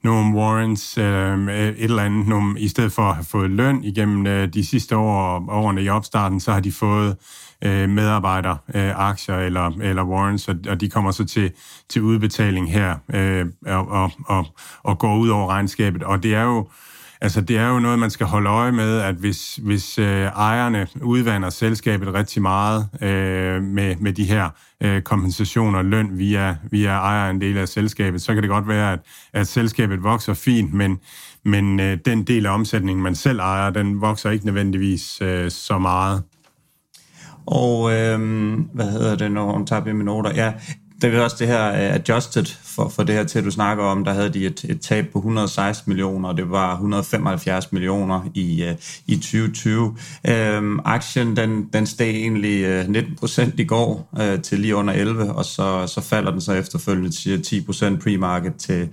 [0.03, 3.83] nogle warrants, øhm, øh, et eller andet, nogle, i stedet for at have fået løn
[3.83, 7.15] igennem øh, de sidste år, årene i opstarten, så har de fået
[7.61, 11.51] øh, medarbejderaktier øh, eller, eller warrants, og, og de kommer så til,
[11.89, 14.45] til udbetaling her øh, og, og, og,
[14.83, 16.03] og går ud over regnskabet.
[16.03, 16.67] Og det er jo
[17.21, 20.87] Altså, det er jo noget, man skal holde øje med, at hvis, hvis øh, ejerne
[21.01, 24.49] udvander selskabet rigtig meget øh, med, med de her
[24.81, 28.99] øh, kompensationer og løn via, via ejerandel af selskabet, så kan det godt være, at,
[29.33, 30.99] at selskabet vokser fint, men,
[31.45, 35.79] men øh, den del af omsætningen, man selv ejer, den vokser ikke nødvendigvis øh, så
[35.79, 36.23] meget.
[37.47, 38.19] Og øh,
[38.73, 40.31] hvad hedder det, når hun tager mine noter?
[40.35, 40.53] Ja,
[41.01, 44.03] det er også det her uh, adjusted for, for det her til, du snakker om,
[44.03, 48.63] der havde de et, et tab på 116 millioner, og det var 175 millioner i,
[48.69, 48.75] uh,
[49.07, 49.83] i 2020.
[49.83, 49.95] Um,
[50.27, 54.75] øhm, aktien, den, den steg egentlig øh, uh, 19 procent i går uh, til lige
[54.75, 58.89] under 11, og så, så falder den så efterfølgende til 10 procent pre-market til,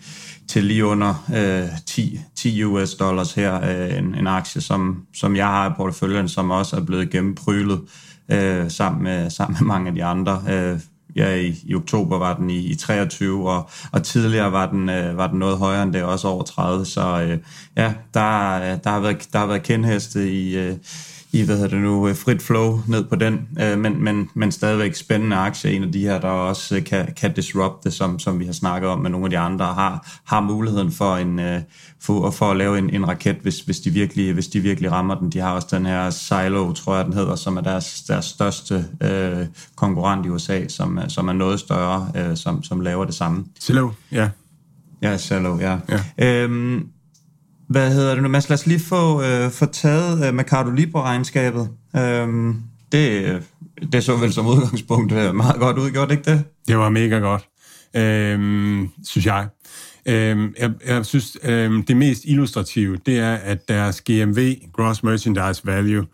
[0.48, 3.58] til lige under uh, 10, 10 US dollars her.
[3.58, 7.80] Uh, en, en aktie, som, som jeg har i porteføljen, som også er blevet gennemprylet
[8.28, 10.42] øh, sammen, med, sammen med mange af de andre.
[10.48, 10.80] Øh,
[11.16, 15.16] ja, i, i oktober var den i, i 23, og, og tidligere var den, øh,
[15.16, 16.84] var den noget højere end det, også over 30.
[16.84, 17.38] Så øh,
[17.76, 20.76] ja, der, øh, der, har været, der har været kendheste i, øh,
[21.34, 24.52] i hvad hedder det nu, øh, frit flow ned på den, øh, men, men, men
[24.52, 28.40] stadigvæk spændende aktie, en af de her, der også øh, kan, kan disrupte, som, som
[28.40, 31.40] vi har snakket om med nogle af de andre, har, har muligheden for, en,
[32.00, 35.14] for, for at lave en, en raket, hvis, hvis, de virkelig, hvis de virkelig rammer
[35.14, 35.30] den.
[35.30, 38.84] De har også den her Silo, tror jeg den hedder, som er deres, deres største
[39.00, 43.44] øh, konkurrent i USA, som, som er noget større, øh, som, som laver det samme.
[43.60, 44.28] Silo, ja.
[45.02, 45.78] Ja, Silo, ja.
[46.18, 46.42] ja.
[46.42, 46.88] Øhm,
[47.68, 48.48] hvad hedder det nu, Mads?
[48.48, 51.68] Lad os lige få, øh, få taget øh, Mercado Libre-regnskabet.
[51.96, 52.56] Øhm,
[52.92, 53.42] det,
[53.92, 56.44] det så vel som udgangspunkt øh, meget godt ud, gjorde det ikke det?
[56.68, 57.48] Det var mega godt,
[57.96, 59.48] øhm, synes jeg.
[60.06, 65.66] Øhm, jeg, jeg synes, øhm, det mest illustrative, det er, at deres GMV, Gross Merchandise
[65.66, 66.06] Value,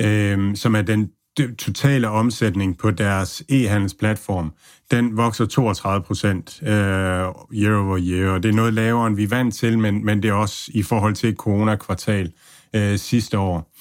[0.00, 1.10] øhm, som er den
[1.58, 4.52] totale omsætning på deres e-handelsplatform,
[4.90, 9.22] den vokser 32 procent øh, year over year, og det er noget lavere, end vi
[9.22, 12.32] er vant til, men, men det er også i forhold til corona-kvartal
[12.74, 13.72] øh, sidste år.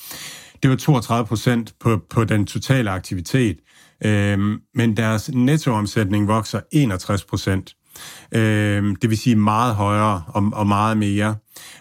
[0.64, 3.58] det var 32 procent på, på den totale aktivitet.
[4.06, 4.40] Øh,
[4.76, 7.76] men deres nettoomsætning vokser 61 procent.
[8.32, 11.36] Øh, det vil sige meget højere og, og meget mere.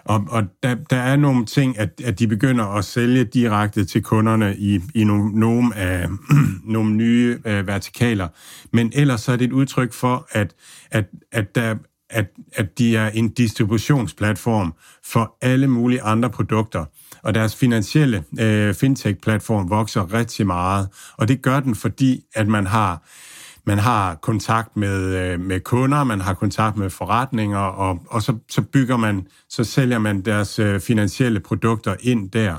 [0.05, 4.03] Og, og der, der er nogle ting, at, at de begynder at sælge direkte til
[4.03, 6.09] kunderne i, i nogle, nogle, af,
[6.65, 8.29] nogle nye øh, vertikaler.
[8.73, 10.55] Men ellers så er det et udtryk for, at,
[10.91, 11.75] at, at der
[12.13, 16.85] at, at de er en distributionsplatform for alle mulige andre produkter.
[17.23, 20.89] Og deres finansielle øh, fintech-platform vokser rigtig meget.
[21.17, 23.03] Og det gør den, fordi at man har
[23.65, 28.37] man har kontakt med, øh, med kunder, man har kontakt med forretninger, og, og så,
[28.49, 32.57] så bygger man, så sælger man deres øh, finansielle produkter ind der.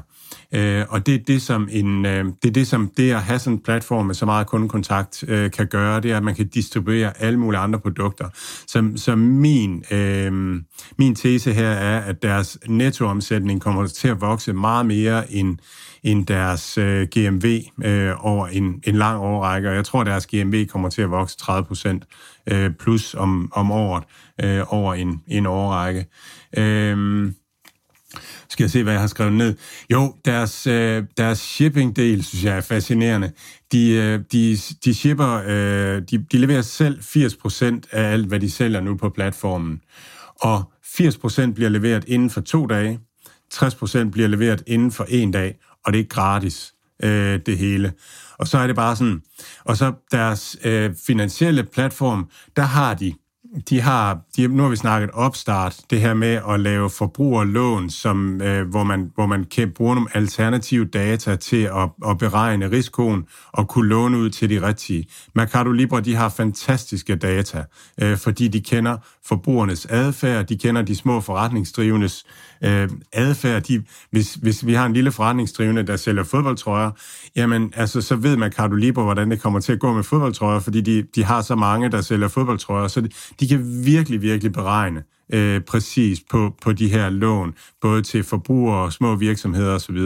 [0.52, 3.39] Øh, og det er det, som en, øh, det er det, som det at have
[3.39, 6.48] sådan en platform med så meget kundekontakt øh, kan gøre, det er, at man kan
[6.48, 8.30] distribuere alle mulige andre produkter.
[8.67, 10.62] Så, så min, øh,
[10.98, 15.58] min tese her er, at deres nettoomsætning kommer til at vokse meget mere end,
[16.04, 20.28] end deres øh, GMV øh, over en, en lang årrække, og jeg tror, at deres
[20.28, 22.04] GMV kommer til at vokse 30 procent
[22.48, 24.04] øh, plus om, om året
[24.43, 26.06] øh, over en, en årrække.
[26.58, 27.32] Øh,
[28.53, 29.55] skal jeg se, hvad jeg har skrevet ned.
[29.91, 33.31] Jo, deres, øh, deres shipping-del, synes jeg er fascinerende.
[33.71, 38.51] De, øh, de, de shipper, øh, de, de leverer selv 80% af alt, hvad de
[38.51, 39.81] sælger nu på platformen.
[40.41, 42.99] Og 80% bliver leveret inden for to dage,
[43.53, 47.93] 60% bliver leveret inden for en dag, og det er gratis, øh, det hele.
[48.37, 49.21] Og så er det bare sådan,
[49.65, 53.13] og så deres øh, finansielle platform, der har de
[53.69, 58.41] de har, de, nu har vi snakket opstart, det her med at lave forbrugerlån, som,
[58.41, 63.25] øh, hvor, man, hvor man kan bruge nogle alternative data til at, at beregne risikoen
[63.51, 65.05] og kunne låne ud til de rigtige.
[65.35, 67.63] Mercado Libre, de har fantastiske data,
[68.01, 72.25] øh, fordi de kender forbrugernes adfærd, de kender de små forretningsdrivendes
[72.63, 73.63] øh, adfærd.
[73.63, 76.91] De, hvis, hvis vi har en lille forretningsdrivende, der sælger fodboldtrøjer,
[77.35, 80.81] jamen altså, så ved Mercado Libre, hvordan det kommer til at gå med fodboldtrøjer, fordi
[80.81, 83.09] de, de har så mange, der sælger fodboldtrøjer, så de,
[83.43, 85.03] de kan virkelig, virkelig beregne
[85.34, 89.97] øh, præcis på, på de her lån, både til forbrugere, små virksomheder osv.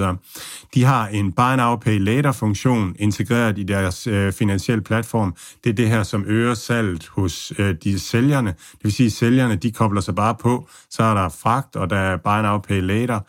[0.73, 5.35] De har en buy now, pay later funktion integreret i deres øh, finansielle platform.
[5.63, 8.49] Det er det her, som øger salget hos øh, de sælgerne.
[8.49, 11.89] Det vil sige, at sælgerne de kobler sig bare på, så er der fragt, og
[11.89, 13.19] der er buy now, pay later.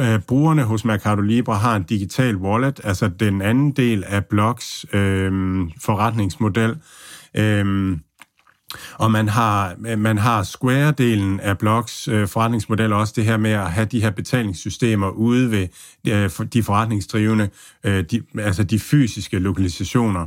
[0.00, 4.86] Øh, brugerne hos Mercado Libre har en digital wallet, altså den anden del af Blocks
[4.92, 5.32] øh,
[5.80, 6.76] forretningsmodel.
[7.36, 7.96] Øh,
[8.94, 13.70] og man har, man har Square-delen af Blocks øh, forretningsmodel også det her med at
[13.70, 15.68] have de her betalingssystemer ude ved
[16.08, 17.48] øh, de forretningsdrivende,
[17.84, 20.26] øh, de, altså de fysiske lokalisationer.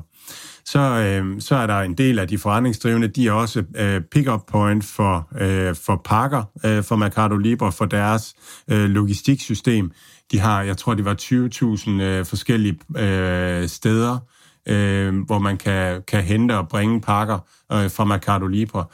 [0.65, 4.41] Så, øh, så er der en del af de forretningsdrivende, de er også øh, pick-up
[4.47, 8.35] point for, øh, for pakker øh, for Mercado Libre, for deres
[8.71, 9.91] øh, logistiksystem.
[10.31, 14.17] De har, jeg tror, det var 20.000 øh, forskellige øh, steder,
[14.67, 17.39] øh, hvor man kan, kan hente og bringe pakker
[17.71, 18.85] øh, fra Mercado Libre.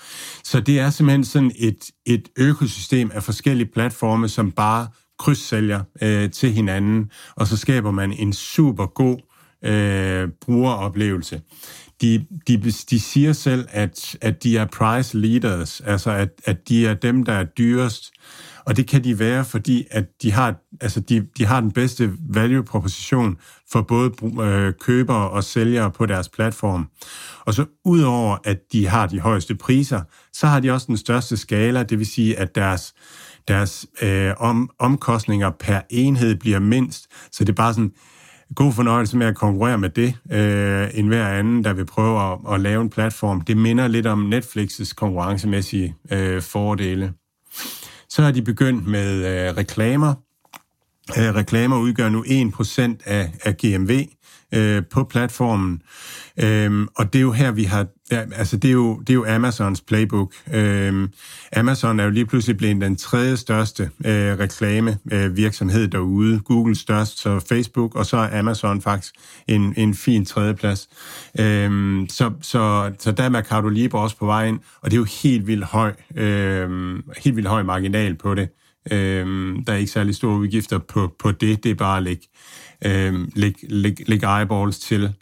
[0.44, 4.88] Så det er simpelthen sådan et, et økosystem af forskellige platforme, som bare
[5.20, 9.18] krydssælger øh, til hinanden, og så skaber man en super god
[9.66, 11.42] øh, brugeroplevelse.
[12.02, 12.58] De, de,
[12.90, 17.24] de siger selv, at, at de er price leaders, altså at, at de er dem,
[17.24, 18.12] der er dyrest.
[18.66, 22.12] Og det kan de være, fordi at de har, altså de, de har den bedste
[22.30, 23.38] value-proposition
[23.72, 26.88] for både øh, købere og sælgere på deres platform.
[27.46, 30.02] Og så udover at de har de højeste priser,
[30.34, 32.94] så har de også den største skala, det vil sige, at deres,
[33.48, 37.08] deres øh, om, omkostninger per enhed bliver mindst.
[37.32, 37.92] Så det er bare sådan,
[38.56, 42.54] god fornøjelse med at konkurrere med det, øh, end hver anden, der vil prøve at,
[42.54, 43.42] at lave en platform.
[43.42, 47.14] Det minder lidt om Netflix's konkurrencemæssige øh, fordele.
[48.12, 50.14] Så har de begyndt med øh, reklamer.
[51.18, 54.06] Øh, reklamer udgør nu 1% af, af GMV
[54.54, 55.82] øh, på platformen.
[56.44, 57.88] Øhm, og det er jo her, vi har...
[58.12, 60.34] Ja, altså, det er, jo, det er jo Amazons playbook.
[60.54, 61.10] Øhm,
[61.56, 66.40] Amazon er jo lige pludselig blevet den tredje største øh, reklamevirksomhed øh, derude.
[66.40, 69.14] Google størst, så Facebook, og så er Amazon faktisk
[69.48, 70.90] en, en fin tredjeplads.
[71.40, 75.08] Øhm, så, så, så der er Mercado Libre også på vej og det er jo
[75.24, 78.50] helt vildt høj, øh, helt vildt høj marginal på det.
[78.92, 81.64] Øhm, der er ikke særlig store udgifter på, på det.
[81.64, 82.28] Det er bare at lægge,
[82.86, 85.14] øh, lægge, lægge, lægge eyeballs til.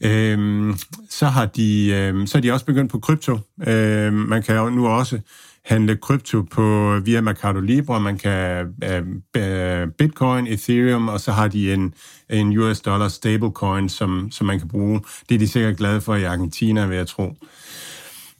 [0.00, 0.76] Øhm,
[1.10, 3.38] så, har de, øhm, så er de også begyndt på krypto.
[3.66, 5.20] Øhm, man kan jo nu også
[5.64, 8.00] handle krypto på via Mercado Libre.
[8.00, 8.66] Man kan
[9.36, 11.94] øh, Bitcoin, Ethereum, og så har de en,
[12.30, 15.00] en US dollar stablecoin, som, som man kan bruge.
[15.28, 17.34] Det er de sikkert glade for i Argentina, vil jeg tro.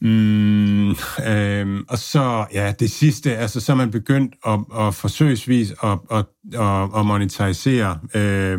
[0.00, 0.90] Mm,
[1.26, 5.98] øh, og så, ja, det sidste, altså så er man begyndt at, at forsøgsvis at,
[6.10, 6.24] at,
[6.54, 8.58] at, at monetarisere øh,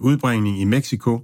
[0.00, 1.20] udbringning i Mexico,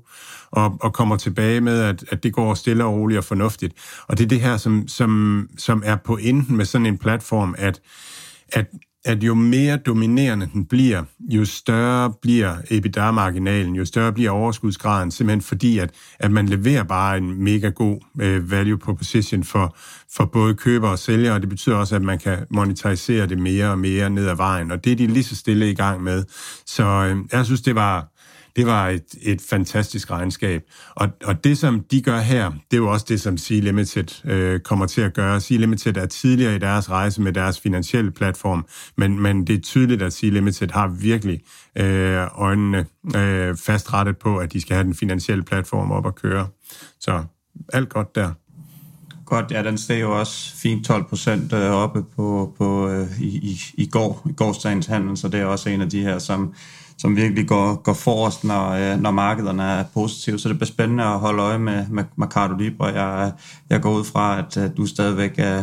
[0.50, 3.74] og, og kommer tilbage med, at, at det går stille og roligt og fornuftigt.
[4.08, 7.54] Og det er det her, som, som, som er på enden med sådan en platform,
[7.58, 7.80] at,
[8.52, 8.66] at
[9.04, 15.42] at jo mere dominerende den bliver, jo større bliver EBITDA-marginalen, jo større bliver overskudsgraden, simpelthen
[15.42, 19.76] fordi, at, at man leverer bare en mega god øh, value proposition for,
[20.16, 23.70] for både køber og sælger, og det betyder også, at man kan monetarisere det mere
[23.70, 26.24] og mere ned ad vejen, og det er de lige så stille i gang med.
[26.66, 28.11] Så øh, jeg synes, det var,
[28.56, 30.62] det var et, et fantastisk regnskab.
[30.94, 34.26] Og, og det, som de gør her, det er jo også det, som Sea Limited
[34.30, 35.40] øh, kommer til at gøre.
[35.40, 39.60] Sea Limited er tidligere i deres rejse med deres finansielle platform, men, men det er
[39.60, 41.40] tydeligt, at Sea Limited har virkelig
[41.78, 42.86] øh, øjnene
[43.16, 46.48] øh, fastrettet på, at de skal have den finansielle platform op at køre.
[47.00, 47.24] Så
[47.72, 48.32] alt godt der.
[49.26, 53.26] Godt, ja, den steg jo også fint 12 procent øh, oppe på, på, øh, i,
[53.26, 56.54] i, i går, i gårsdagens handel, så det er også en af de her, som
[57.02, 60.38] som virkelig går, går forrest, når, øh, når markederne er positive.
[60.38, 62.86] Så det bliver spændende at holde øje med, med Mercado Libre.
[62.86, 63.32] Jeg,
[63.70, 65.62] jeg går ud fra, at du stadigvæk er,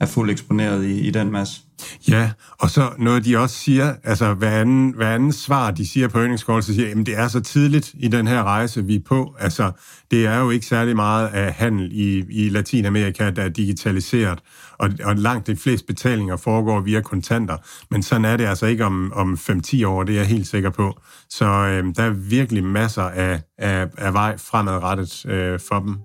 [0.00, 1.60] er fuldt eksponeret i, i den masse.
[2.08, 6.08] Ja, og så noget, de også siger, altså hver anden, hver anden svar, de siger
[6.08, 8.96] på earnings call, så siger, at det er så tidligt i den her rejse, vi
[8.96, 9.34] er på.
[9.38, 9.70] Altså,
[10.10, 14.38] det er jo ikke særlig meget af handel i, i Latinamerika, der er digitaliseret,
[14.78, 17.56] og, og langt de fleste betalinger foregår via kontanter.
[17.90, 20.70] Men sådan er det altså ikke om, om 5-10 år, det er jeg helt sikker
[20.70, 21.00] på.
[21.30, 25.96] Så øh, der er virkelig masser af, af, af vej fremadrettet øh, for dem.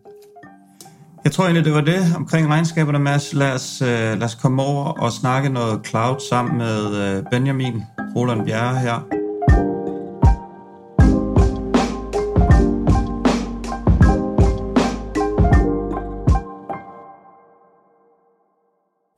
[1.24, 3.34] Jeg tror egentlig, det var det omkring regnskaberne, Mads.
[3.34, 7.82] Lad os, øh, lad os komme over og snakke noget cloud sammen med øh, Benjamin
[8.16, 9.23] Roland Bjerre her.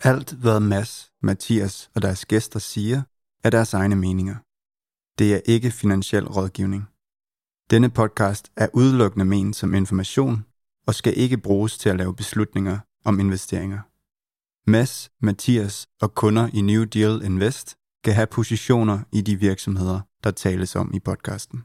[0.05, 3.01] Alt, hvad Mads, Mathias og deres gæster siger,
[3.43, 4.35] er deres egne meninger.
[5.19, 6.83] Det er ikke finansiel rådgivning.
[7.69, 10.45] Denne podcast er udelukkende ment som information
[10.87, 13.79] og skal ikke bruges til at lave beslutninger om investeringer.
[14.71, 20.31] Mads, Mathias og kunder i New Deal Invest kan have positioner i de virksomheder, der
[20.31, 21.63] tales om i podcasten.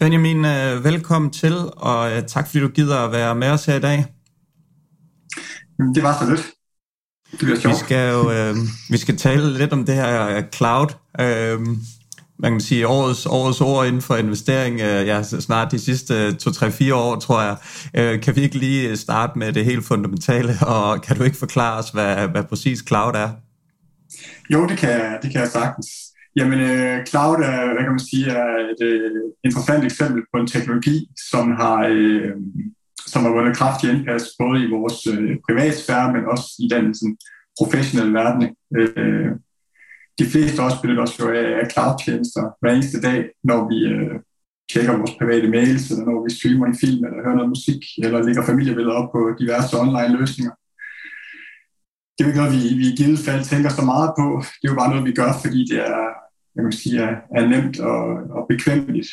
[0.00, 3.74] Benjamin, øh, velkommen til, og øh, tak fordi du gider at være med os her
[3.74, 4.04] i dag.
[5.94, 6.46] Det var så lidt.
[7.30, 7.74] Det bliver sjovt.
[7.74, 8.56] Vi skal jo øh,
[8.90, 10.86] vi skal tale lidt om det her cloud.
[11.20, 11.60] Øh,
[12.38, 16.94] man kan sige, årets, årets ord inden for investering, øh, ja, snart de sidste 2-3-4
[16.94, 17.56] år, tror jeg.
[17.94, 21.78] Øh, kan vi ikke lige starte med det helt fundamentale, og kan du ikke forklare
[21.78, 23.30] os, hvad, hvad præcis cloud er?
[24.50, 25.86] Jo, det kan, det kan jeg sagtens.
[26.36, 29.10] Jamen, øh, cloud er, hvad kan man sige, er et øh,
[29.44, 30.96] interessant eksempel på en teknologi,
[31.30, 32.32] som har, øh,
[33.06, 37.16] som har vundet kraftig indpas både i vores øh, privatsfære, men også i den sådan,
[37.58, 38.42] professionelle verden.
[38.78, 39.30] Øh,
[40.18, 41.26] de fleste også benytter os jo
[41.62, 44.14] af cloud-tjenester hver eneste dag, når vi øh,
[44.72, 48.22] tjekker vores private mails, eller når vi streamer en film, eller hører noget musik, eller
[48.26, 50.54] lægger familiebilleder op på diverse online løsninger
[52.14, 54.26] det er jo ikke noget, vi, vi i givet fald tænker så meget på.
[54.58, 56.02] Det er jo bare noget, vi gør, fordi det er,
[56.54, 58.04] jeg kan sige, er, er nemt og,
[58.36, 59.08] og bekvemmeligt.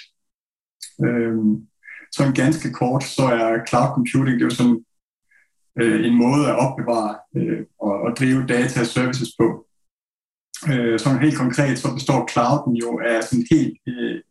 [1.05, 1.67] Øhm,
[2.11, 4.85] sådan ganske kort, så er cloud computing, det er jo sådan
[5.81, 9.67] øh, en måde at opbevare øh, og, og drive data services på.
[10.71, 14.21] Øh, så helt konkret, så består clouden jo af sådan helt øh,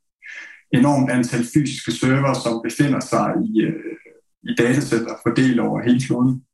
[0.72, 3.96] enormt antal fysiske server, som befinder sig i, øh,
[4.42, 6.44] i datacenter fordelt over hele kloden.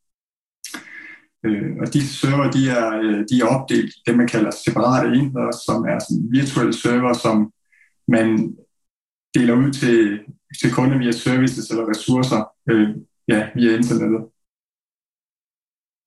[1.45, 5.07] Øh, og de server, de er, øh, de er opdelt i det, man kalder separate
[5.17, 7.51] enheder, som er sådan virtuelle server, som
[8.07, 8.57] man
[9.35, 10.19] deler ud til,
[10.59, 12.89] til kunder via services eller ressourcer øh,
[13.27, 14.21] ja, via internettet.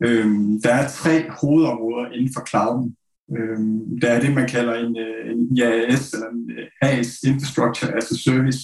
[0.05, 0.27] Øh,
[0.65, 2.97] der er tre hovedområder inden for clouden.
[3.37, 3.59] Øh,
[4.03, 8.13] der er det, man kalder en, øh, en IaaS, eller en øh, AS, Infrastructure as
[8.13, 8.61] a Service,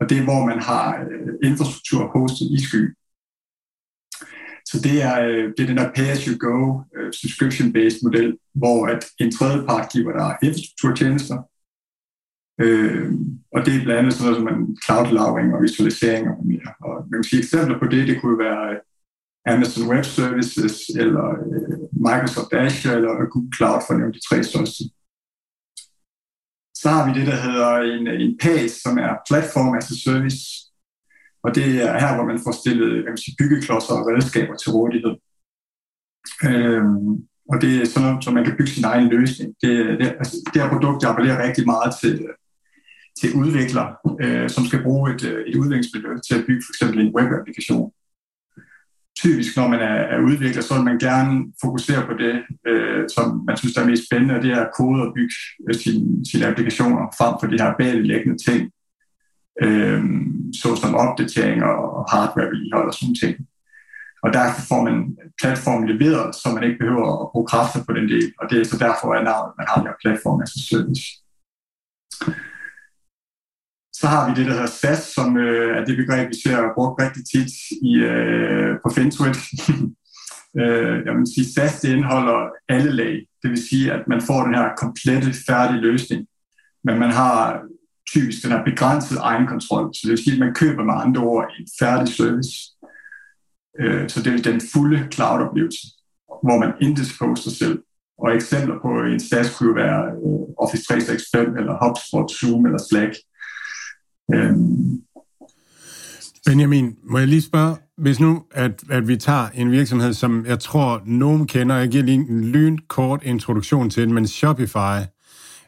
[0.00, 1.06] og det er, hvor man har
[1.42, 2.96] infrastruktur hostet i sky.
[4.70, 6.56] Så det er, øh, det er den der pay-as-you-go
[6.96, 11.38] øh, subscription-based model, hvor at en tredje part giver dig infrastrukturtjenester,
[12.64, 13.12] øh,
[13.54, 16.70] og det er blandt andet sådan noget som en cloud lagring og visualisering og mere.
[16.86, 18.78] Og man kan sige eksempler på det, det kunne være øh,
[19.52, 24.38] Amazon Web Services, eller øh, Microsoft Azure, eller Google Cloud, for at nævne de tre
[24.50, 24.82] største.
[26.80, 30.40] Så har vi det, der hedder en, en PaaS, som er Platform as a Service,
[31.46, 34.70] og det er her, hvor man får stillet kan man sige, byggeklodser og redskaber til
[34.76, 35.14] rådighed.
[36.50, 37.12] Øhm,
[37.52, 39.48] og det er sådan noget, så man kan bygge sin egen løsning.
[39.62, 42.16] Det, det, altså, det her produkt appellerer rigtig meget til,
[43.18, 43.90] til udviklere,
[44.24, 47.92] øh, som skal bruge et, øh, et udviklingsmiljø til at bygge for eksempel en webapplikation.
[49.22, 52.34] Typisk, når man er, er udvikler, så vil man gerne fokusere på det,
[52.70, 55.34] øh, som man synes der er mest spændende, og det er at kode og bygge
[55.68, 58.70] øh, sine, sine applikationer frem for de her bagliggende ting,
[59.62, 60.04] øh,
[60.62, 63.36] såsom opdateringer og hardware-vedligehold og sådan ting.
[64.24, 64.96] Og derfor får man
[65.40, 68.64] platformen leveret, så man ikke behøver at bruge kræfter på den del, og det er
[68.64, 69.24] så derfor, at
[69.58, 71.04] man har den her platform as a service.
[74.00, 77.02] Så har vi det, der hedder SAS, som øh, er det begreb, vi ser brugt
[77.02, 77.52] rigtig tit
[77.90, 79.38] i, øh, på Fintuit.
[80.60, 82.38] øh, jeg vil sige, SAS det indeholder
[82.68, 83.14] alle lag.
[83.42, 86.26] Det vil sige, at man får den her komplette, færdige løsning.
[86.84, 87.62] Men man har
[88.12, 89.94] typisk den her begrænset egenkontrol.
[89.94, 92.50] Så det vil sige, at man køber med andre ord en færdig service.
[93.80, 95.86] Øh, så det er den fulde cloud-oplevelse,
[96.26, 97.78] hvor man indisposer sig selv.
[98.18, 103.14] Og eksempler på en SaaS kunne være øh, Office 365 eller HubSpot, Zoom eller Slack.
[104.34, 105.02] Øhm.
[106.46, 110.60] Benjamin, må jeg lige spørge, hvis nu, at, at vi tager en virksomhed, som jeg
[110.60, 114.98] tror, nogen kender, jeg giver lige en lynkort introduktion til den, men Shopify.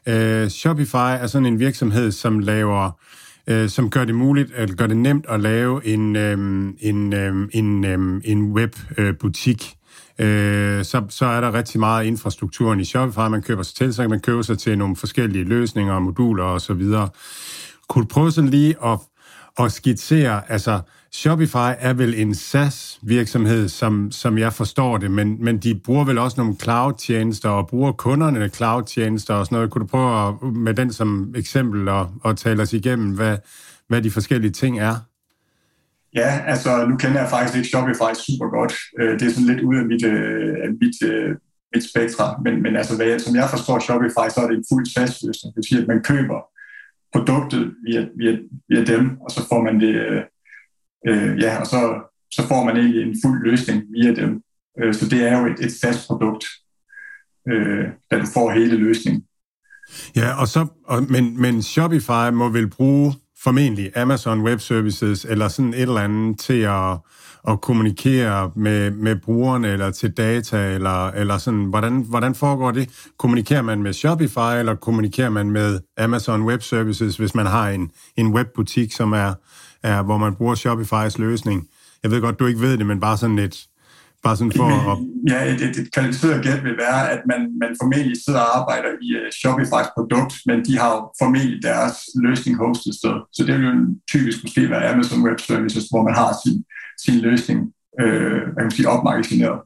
[0.07, 2.91] Uh, Shopify er sådan en virksomhed, som laver,
[3.51, 7.49] uh, som gør det muligt, at gør det nemt at lave en, um, en, um,
[7.53, 9.75] en, um, en webbutik.
[10.19, 10.25] Uh,
[10.83, 14.09] så, så er der rigtig meget infrastrukturen i Shopify, man køber sig til, så kan
[14.09, 17.09] man købe sig til nogle forskellige løsninger, moduler og så videre.
[17.89, 18.99] Kunne du prøve sådan lige at,
[19.59, 20.79] at skitsere, altså
[21.11, 26.17] Shopify er vel en SaaS-virksomhed, som, som jeg forstår det, men, men de bruger vel
[26.17, 29.71] også nogle cloud-tjenester og bruger kunderne cloud-tjenester og sådan noget.
[29.71, 33.37] Kunne du prøve at, med den som eksempel at, at tale os igennem, hvad,
[33.87, 34.95] hvad de forskellige ting er?
[36.15, 38.73] Ja, altså nu kender jeg faktisk ikke Shopify super godt.
[38.99, 41.35] Øh, det er sådan lidt ude af mit, øh, af mit, øh,
[41.75, 44.85] mit spektra, men, men altså, hvad, som jeg forstår Shopify, så er det en fuld
[44.85, 45.49] SaaS-løsning.
[45.53, 46.39] Det vil sige, at man køber
[47.13, 48.37] produktet via, via,
[48.69, 50.21] via dem, og så får man det, øh,
[51.07, 52.01] øh, ja, og så,
[52.31, 54.41] så får man egentlig en fuld løsning via dem.
[54.79, 56.45] Øh, så det er jo et, et fast produkt,
[57.49, 59.23] øh, da du får hele løsningen.
[60.15, 65.47] Ja, og så, og, men, men Shopify må vel bruge formentlig Amazon Web Services eller
[65.47, 66.97] sådan et eller andet til at,
[67.47, 72.89] at kommunikere med, med brugerne eller til data, eller, eller sådan, hvordan, hvordan foregår det?
[73.17, 77.91] Kommunikerer man med Shopify, eller kommunikerer man med Amazon Web Services, hvis man har en,
[78.17, 79.33] en webbutik, som er,
[79.83, 81.67] er, hvor man bruger Shopifys løsning?
[82.03, 83.69] Jeg ved godt, du ikke ved det, men bare sådan lidt,
[84.23, 84.97] Bare sådan for at...
[85.31, 88.91] Ja, et, et, et kvalificeret gæt vil være, at man, man formentlig sidder og arbejder
[89.05, 93.15] i uh, Shopify's produkt, men de har jo formentlig deres løsning hostet sted.
[93.35, 93.75] Så det vil jo
[94.13, 96.57] typisk måske være Amazon Web Services, hvor man har sin,
[97.05, 99.59] sin løsning øh, man kan sige, opmagasineret.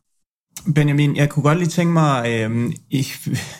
[0.76, 3.06] Benjamin, jeg kunne godt lige tænke mig, øh, i,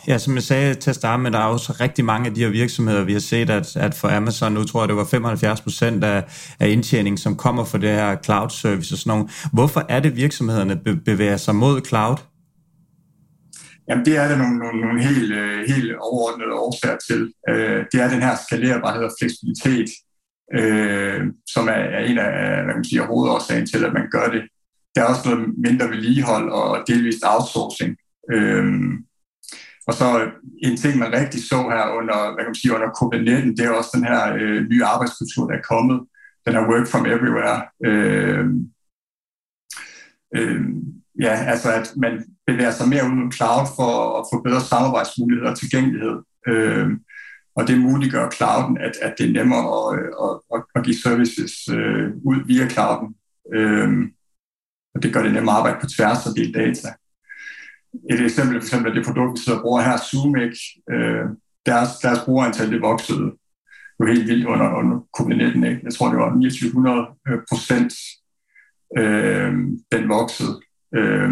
[0.08, 2.42] ja, som jeg sagde til at starte med, der er også rigtig mange af de
[2.42, 5.62] her virksomheder, vi har set, at, at for Amazon, nu tror jeg, det var 75
[5.62, 6.24] procent af,
[6.60, 9.50] af indtjening, som kommer fra det her cloud service og sådan noget.
[9.54, 12.18] Hvorfor er det, virksomhederne be, bevæger sig mod cloud?
[13.90, 17.34] Jamen, det er der nogle, nogle, nogle helt, øh, helt overordnede årsager til.
[17.50, 19.90] Øh, det er den her skalerbarhed og fleksibilitet,
[20.60, 24.44] øh, som er, er en af hvad man siger, hovedårsagen til, at man gør det.
[24.96, 27.98] Der er også noget mindre vedligehold og delvist outsourcing.
[28.32, 28.66] Øh,
[29.88, 30.32] og så
[30.64, 33.70] en ting, man rigtig så her under, hvad kan man sige, under covid-19, det er
[33.70, 36.00] også den her øh, nye arbejdskultur, der er kommet.
[36.46, 37.60] Den her work from everywhere.
[37.86, 38.46] Øh,
[40.36, 40.62] øh,
[41.22, 42.14] ja, altså at man
[42.48, 46.16] bevæger sig mere ud i cloud for at få bedre samarbejdsmuligheder og tilgængelighed.
[46.48, 46.88] Øh,
[47.56, 51.54] og det muliggør clouden, at, at det er nemmere at, at, at, at give services
[51.70, 53.16] øh, ud via clouden.
[53.54, 54.14] Øhm,
[54.96, 56.88] og det gør det nemmere at arbejde på tværs og dele data.
[58.12, 60.56] Et eksempel for eksempel det produkt, vi sidder og bruger her, Zoomik,
[60.92, 61.26] øh,
[61.66, 63.32] deres, deres brugerantal det voksede
[64.00, 65.66] jo helt vildt under, under covid-19.
[65.70, 65.82] Ikke?
[65.84, 67.08] Jeg tror, det var 2900
[67.50, 67.94] procent,
[68.98, 69.54] øh,
[69.92, 70.62] den voksede.
[70.96, 71.32] Øh,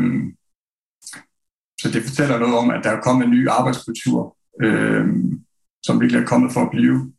[1.82, 5.08] så det fortæller noget om, at der er kommet en ny arbejdskultur, øh,
[5.84, 7.12] som virkelig er kommet for at blive.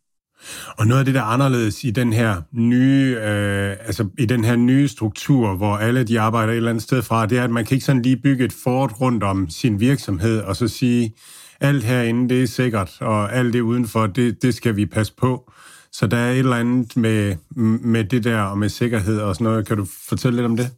[0.77, 4.43] Og noget af det, der er anderledes i den her nye, øh, altså i den
[4.43, 7.51] her nye struktur, hvor alle de arbejder et eller andet sted fra, det er, at
[7.51, 11.15] man kan ikke sådan lige bygge et fort rundt om sin virksomhed, og så sige,
[11.61, 15.51] alt herinde, det er sikkert, og alt det udenfor, det, det skal vi passe på.
[15.91, 17.35] Så der er et eller andet med,
[17.79, 19.67] med det der, og med sikkerhed og sådan noget.
[19.67, 20.69] Kan du fortælle lidt om det?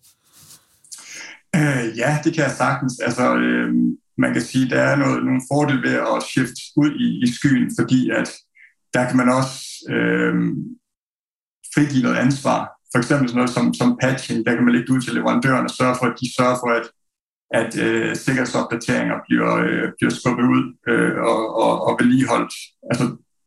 [1.56, 3.00] Øh, ja, det kan jeg sagtens.
[3.00, 3.74] Altså, øh,
[4.18, 7.72] man kan sige, der er noget, nogle fordele ved at skifte ud i, i skyen,
[7.80, 8.30] fordi at
[8.94, 9.60] der kan man også
[9.90, 10.34] øh,
[11.74, 12.60] frigive noget ansvar.
[12.92, 15.70] For eksempel sådan noget som, som patching, der kan man lægge ud til leverandøren og
[15.80, 16.86] sørge for, at de sørger for, at,
[17.60, 22.54] at øh, sikkerhedsopdateringer bliver, øh, bliver skubbet ud øh, og, og, og vedligeholdt.
[22.92, 23.06] Altså,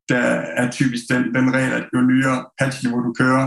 [0.08, 0.24] der
[0.60, 3.46] er typisk den, den regel, at jo nyere patchniveau du kører,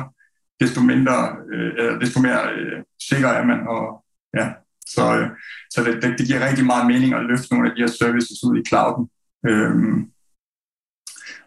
[0.59, 1.17] desto mindre,
[1.53, 3.59] øh, desto mere øh, sikker er man.
[3.67, 4.03] Og,
[4.38, 4.47] ja,
[4.96, 5.30] så øh,
[5.74, 8.44] så det, det, det giver rigtig meget mening at løfte nogle af de her services
[8.44, 9.04] ud i clouden.
[9.50, 10.00] Øhm,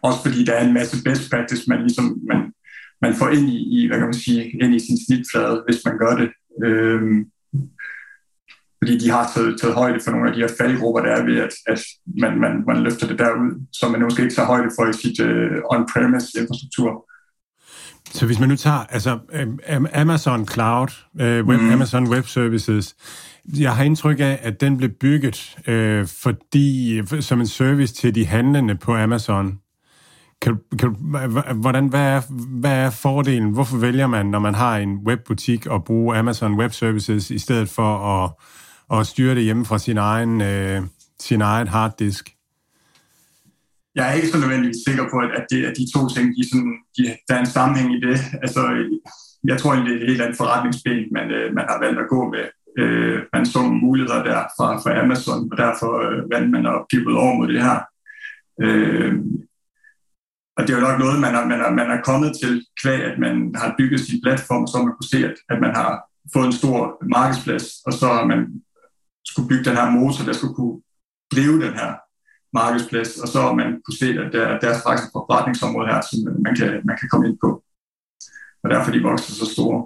[0.01, 2.53] også fordi der er en masse best practice, man ligesom man,
[3.01, 5.97] man får ind i, i, hvad kan man sige, ind i sin snitflade, hvis man
[5.97, 6.29] gør det.
[6.63, 7.19] Øhm,
[8.79, 11.37] fordi de har taget, taget højde for nogle af de her faldgrupper, der er ved,
[11.39, 11.81] at, at
[12.21, 15.19] man, man, man løfter det derud, som man måske ikke tager højde for i sit
[15.19, 16.89] uh, on-premise infrastruktur.
[18.11, 19.19] Så hvis man nu tager altså,
[19.93, 21.71] Amazon Cloud, uh, web, mm.
[21.71, 22.95] Amazon Web Services,
[23.47, 28.15] jeg har indtryk af, at den blev bygget øh, fordi, øh, som en service til
[28.15, 29.59] de handlende på Amazon.
[30.41, 30.95] Kan, kan,
[31.55, 32.21] hvordan, hvad, er,
[32.59, 33.51] hvad er fordelen?
[33.51, 37.69] Hvorfor vælger man, når man har en webbutik, at bruge Amazon Web Services i stedet
[37.69, 38.31] for at,
[38.99, 40.81] at styre det hjemme fra sin egen, øh,
[41.19, 42.29] sin egen harddisk?
[43.95, 46.73] Jeg er ikke så nødvendigvis sikker på, at, det, at de to ting, de sådan,
[46.97, 48.17] de, der er en sammenhæng i det.
[48.43, 48.61] Altså,
[49.43, 52.09] jeg tror egentlig, det er et helt andet forretningsben, man, øh, man har valgt at
[52.09, 52.45] gå med.
[52.77, 56.85] Øh, man så nogle muligheder der fra, fra Amazon, og derfor øh, vandt man og
[56.91, 57.79] pippet over mod det her.
[58.61, 59.13] Øh,
[60.57, 63.01] og det er jo nok noget, man er, man er, man er kommet til kvæg,
[63.03, 65.91] at man har bygget sin platform, så man kunne se, at, at man har
[66.33, 66.77] fået en stor
[67.15, 68.39] markedsplads, og så har man
[69.25, 70.81] skulle bygge den her motor, der skulle kunne
[71.33, 71.91] drive den her
[72.53, 76.19] markedsplads, og så man kunne se, at der, der er faktisk et forretningsområde her, som
[76.45, 77.49] man kan, man kan komme ind på.
[78.63, 79.77] Og derfor de vokser så store.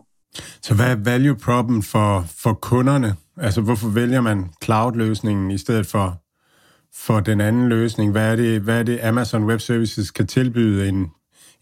[0.61, 3.15] Så hvad er value problem for, for kunderne?
[3.37, 6.21] Altså hvorfor vælger man cloud-løsningen i stedet for
[6.95, 8.11] for den anden løsning?
[8.11, 11.07] Hvad er det, hvad er det Amazon Web Services kan tilbyde en,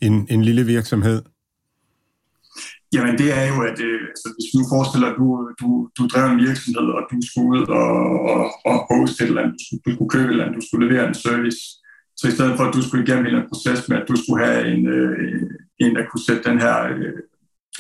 [0.02, 1.22] en, en lille virksomhed?
[2.94, 5.28] Jamen det er jo, at øh, altså, hvis du forestiller, at du,
[5.62, 7.92] du, du drev en virksomhed, og du skulle ud og,
[8.32, 10.66] og, og hoste et eller andet, du skulle, du skulle købe et eller andet, du
[10.68, 11.62] skulle levere en service,
[12.20, 14.62] så i stedet for, at du skulle igennem en proces med, at du skulle have
[14.74, 15.42] en, øh,
[15.84, 17.20] en der kunne sætte den her øh,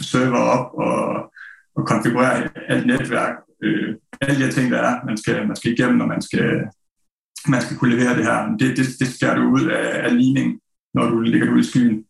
[0.01, 1.33] server op og,
[1.75, 5.71] og konfigurere alt netværk, øh, alle de her ting, der er, man skal, man skal
[5.71, 6.63] igennem, når man skal,
[7.47, 8.57] man skal kunne levere det her.
[8.59, 10.59] Det, det, det skærer du ud af, af ligningen,
[10.93, 12.05] når du ligger ud i skyen.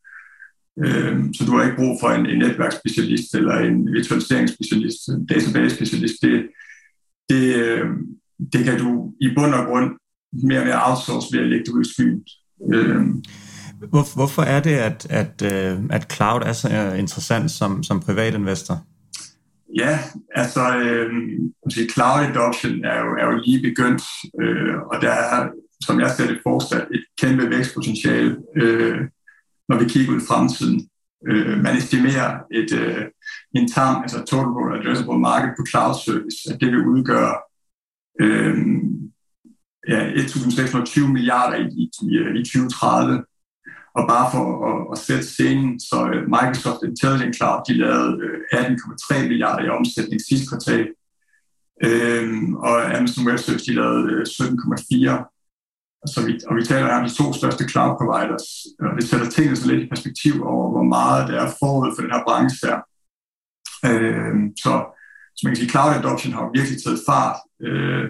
[0.85, 6.21] Øh, så du har ikke brug for en, en netværksspecialist eller en virtualiseringsspecialist, en database-specialist.
[6.21, 6.49] Det,
[7.29, 7.88] det, øh,
[8.53, 9.97] det kan du i bund og grund
[10.31, 12.25] mere og mere outsource ved at lægge det ud i skyen.
[12.73, 13.05] Øh,
[13.80, 17.99] hvor, hvorfor er det, at, at, øh, at cloud er så øh, interessant som, som
[17.99, 18.84] privatinvestor?
[19.75, 19.99] Ja,
[20.36, 21.11] altså øh,
[21.93, 24.03] cloud adoption er jo, er jo lige begyndt,
[24.41, 25.49] øh, og der er,
[25.86, 28.99] som jeg ser det, fortsat et kæmpe vækstpotentiale, øh,
[29.69, 30.89] når vi kigger ud i fremtiden.
[31.28, 33.05] Øh, man estimerer et øh,
[33.55, 37.36] en TAM, altså Total Addressable Market på cloud service, at det vil udgøre
[38.21, 38.57] øh,
[39.88, 43.23] ja, 1.620 milliarder i, i, i 2030.
[43.97, 48.37] Og bare for at, at sætte scenen, så øh, Microsoft Intelligent Cloud, de lavede øh,
[48.53, 50.87] 18,3 milliarder i omsætning sidste kvartal.
[51.87, 56.13] Øhm, og Amazon Web Services, de lavede øh, 17,4.
[56.13, 58.47] Så vi, og vi taler her om de to største cloud providers.
[58.79, 62.01] Og det sætter tingene så lidt i perspektiv over, hvor meget der er forud for
[62.01, 62.77] den her branche her.
[63.89, 64.73] Øhm, så,
[65.35, 67.37] så man kan sige, cloud adoption har virkelig taget fart.
[67.67, 68.05] Øh,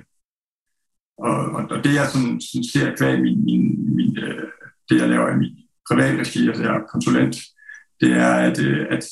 [1.28, 3.66] og, og, og det jeg sådan, sådan ser kvæg min, min,
[3.98, 4.48] min, øh,
[4.90, 7.36] det jeg laver i min privat regi, altså jeg er konsulent,
[8.02, 9.04] det er, at, øh, at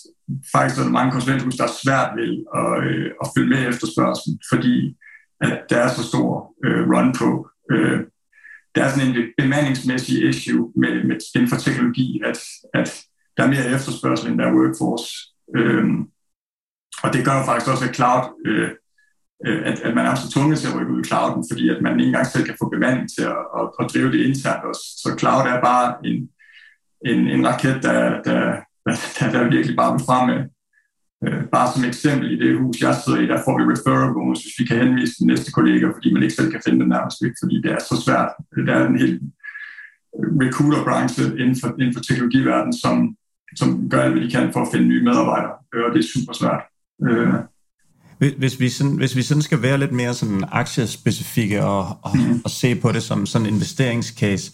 [0.56, 4.40] faktisk er der mange konsulenthus, der er svært ved at, øh, at følge med efterspørgselen,
[4.52, 4.98] fordi
[5.42, 7.50] at der er så stor øh, run på.
[7.72, 8.00] Øh,
[8.76, 12.40] der er sådan en bemandingsmæssig issue med, med, inden for teknologi, at,
[12.74, 13.04] at
[13.38, 15.08] der er mere efterspørgsel end der er workforce.
[15.58, 15.86] Øh,
[17.04, 18.70] og det gør jo faktisk også, at cloud, øh,
[19.48, 21.82] øh at, at man er så tvunget til at rykke ud i clouden, fordi at
[21.82, 24.84] man ikke engang selv kan få bemanding til at, at, at drive det internt også.
[25.04, 26.30] Så cloud er bare en,
[27.12, 28.40] en, en raket, der, der,
[28.86, 30.40] der, der virkelig bare vil frem med.
[31.26, 34.42] Øh, bare som eksempel i det hus, jeg sidder i, der får vi referral bonus,
[34.44, 37.18] hvis vi kan henvise den næste kollega, fordi man ikke selv kan finde den nærmest
[37.26, 38.30] ikke, fordi det er så svært.
[38.68, 39.22] Der er en helt
[40.44, 42.96] recruiter-branche inden for, inden for teknologiverdenen, som,
[43.60, 45.54] som gør alt, hvad de kan for at finde nye medarbejdere,
[45.86, 46.62] og det er super svært.
[47.08, 47.34] Øh,
[48.38, 52.42] hvis vi, sådan, hvis vi sådan skal være lidt mere sådan aktiespecifikke og, og, mm.
[52.44, 54.52] og se på det som sådan en investeringscase,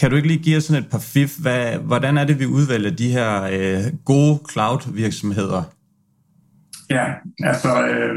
[0.00, 1.38] kan du ikke lige give os sådan et par fif?
[1.38, 5.62] Hvad, hvordan er det, vi udvælger de her øh, gode cloud-virksomheder?
[6.90, 7.06] Ja,
[7.50, 8.16] altså øh,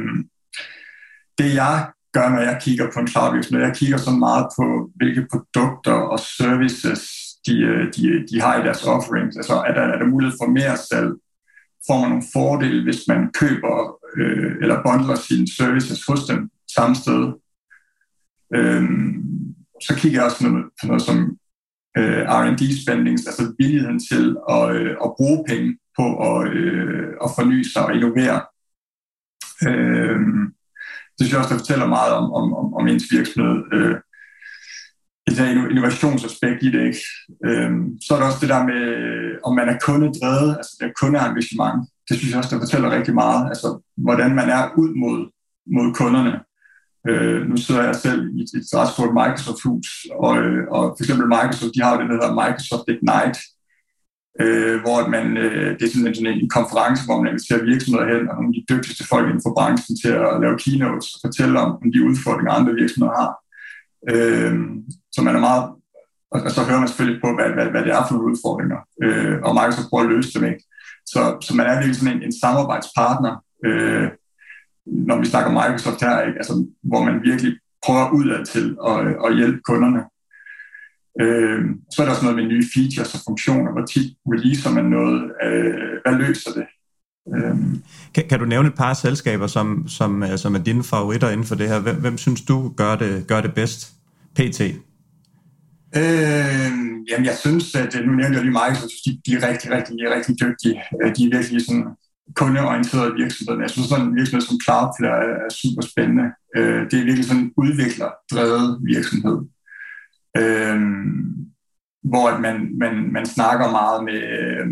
[1.38, 5.28] det jeg gør, når jeg kigger på en cloud-virksomhed, jeg kigger så meget på, hvilke
[5.32, 7.02] produkter og services
[7.48, 9.38] de, øh, de, de har i deres offerings.
[9.38, 11.12] Altså er der, er der mulighed for mere salg?
[11.88, 13.76] Får man nogle fordele, hvis man køber
[14.18, 17.22] øh, eller bundler sine services hos dem samme sted?
[18.56, 18.84] Øh,
[19.86, 21.38] så kigger jeg også på noget, på noget som
[21.98, 27.64] øh, R&D-spendings, altså villigheden til at, øh, at bruge penge på at, øh, at forny
[27.74, 28.42] sig og innovere.
[29.68, 30.20] Øh,
[31.14, 33.58] det synes jeg også, der fortæller meget om, om, om, om ens virksomhed.
[33.74, 33.96] Øh,
[35.28, 36.84] et her innovationsaspekt i det.
[36.90, 37.04] Ikke?
[37.46, 38.84] Øhm, så er der også det der med,
[39.44, 41.90] om man er kundedrevet, altså det er kundeengagement.
[42.10, 43.48] Det synes jeg også, der fortæller rigtig meget.
[43.48, 45.18] Altså, hvordan man er ud mod,
[45.76, 46.34] mod kunderne.
[47.10, 49.88] Øh, nu sidder jeg selv i et, et ret stort Microsoft-hus,
[50.26, 53.40] og, øh, og for eksempel Microsoft, de har jo det, der hedder Microsoft Ignite,
[54.44, 58.08] øh, hvor man, øh, det er sådan en, sådan en konference, hvor man inviterer virksomheder
[58.14, 61.20] hen, og nogle af de dygtigste folk inden for branchen til at lave keynotes og
[61.26, 63.32] fortælle om, om de udfordringer, andre virksomheder har.
[64.14, 64.54] Øh,
[65.16, 65.64] så man er meget,
[66.32, 69.36] og så hører man selvfølgelig på, hvad, hvad, hvad det er for nogle udfordringer, øh,
[69.46, 70.44] og Microsoft prøver at løse dem.
[70.52, 70.64] Ikke?
[71.12, 73.34] Så, så man er virkelig sådan en, en samarbejdspartner,
[73.68, 74.08] øh,
[74.86, 76.38] når vi snakker Microsoft her, ikke?
[76.38, 77.54] Altså, hvor man virkelig
[77.86, 80.02] prøver udad til at, at hjælpe kunderne.
[81.22, 81.62] Øh,
[81.92, 85.32] så er der også noget med nye features og funktioner, hvor tit releaser man noget,
[85.44, 86.66] øh, hvad løser det?
[87.36, 87.56] Øh.
[88.14, 91.56] Kan, kan du nævne et par selskaber, som, som, som er dine favoritter inden for
[91.56, 91.80] det her?
[91.80, 93.94] Hvem, hvem synes du gør det, gør det bedst?
[94.36, 94.62] PT?
[95.96, 96.72] Øh,
[97.10, 100.36] jamen, jeg synes, at nu nævnte jeg lige Microsoft, de, de er rigtig, rigtig, rigtig
[100.44, 100.82] dygtige.
[101.04, 101.86] Øh, de er virkelig sådan
[102.36, 103.62] kundeorienterede virksomheder.
[103.62, 106.26] Jeg synes, sådan en virksomhed som Cloudflare er, er super spændende.
[106.58, 109.38] Øh, det er virkelig sådan en udviklerdrevet virksomhed.
[110.38, 110.80] Øh,
[112.04, 114.68] hvor man, man, man snakker meget med, øh,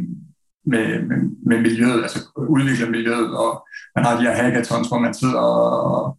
[0.65, 5.13] med, med, med miljøet, altså udvikler miljøet, og man har de her hackathons, hvor man
[5.13, 6.17] sidder og,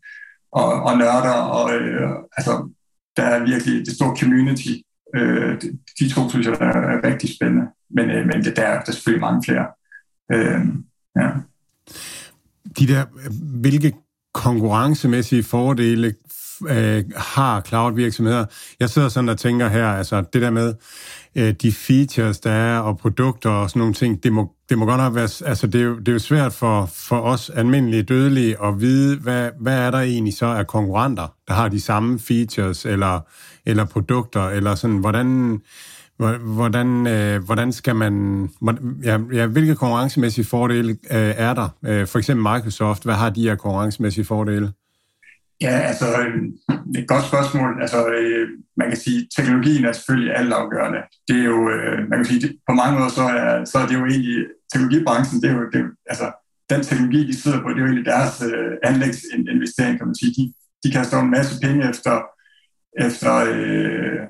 [0.53, 2.69] og, og nørder, og øh, altså
[3.17, 4.73] der er virkelig det store community.
[5.17, 8.71] Øh, de, de to synes jeg er, er rigtig spændende, men, øh, men det, der,
[8.71, 9.67] der er selvfølgelig mange flere.
[10.33, 10.67] Øh,
[11.17, 11.31] ja.
[12.79, 13.05] De der,
[13.61, 13.93] hvilke
[14.35, 16.15] konkurrencemæssige fordele
[16.69, 18.45] øh, har cloud-virksomheder?
[18.81, 20.75] Jeg sidder sådan og tænker her, altså det der med
[21.35, 24.85] øh, de features, der er, og produkter og sådan nogle ting, det må, det må
[24.85, 28.03] godt nok være, altså det er, jo, det er jo svært for, for os almindelige
[28.03, 32.19] dødelige at vide, hvad, hvad er der egentlig så af konkurrenter, der har de samme
[32.19, 33.21] features eller,
[33.67, 35.61] eller produkter, eller sådan, hvordan,
[36.41, 38.49] hvordan, øh, hvordan skal man,
[39.05, 41.69] ja, ja, hvilke konkurrencemæssige fordele øh, er der?
[41.87, 44.73] Øh, for eksempel Microsoft, hvad har de her konkurrencemæssige fordele?
[45.61, 46.35] Ja, altså, øh,
[46.69, 47.71] det er et godt spørgsmål.
[47.81, 50.99] Altså, øh, man kan sige, teknologien er selvfølgelig altafgørende.
[51.29, 53.87] Det er jo, øh, man kan sige, det, på mange måder, så er, så er
[53.87, 56.27] det jo egentlig, teknologibranchen, det er jo, det altså,
[56.71, 60.33] den teknologi, de sidder på, det er jo egentlig deres øh, anlægsinvestering, kan man sige.
[60.39, 60.45] De,
[60.85, 62.15] de kaster en masse penge efter,
[63.07, 64.21] efter øh,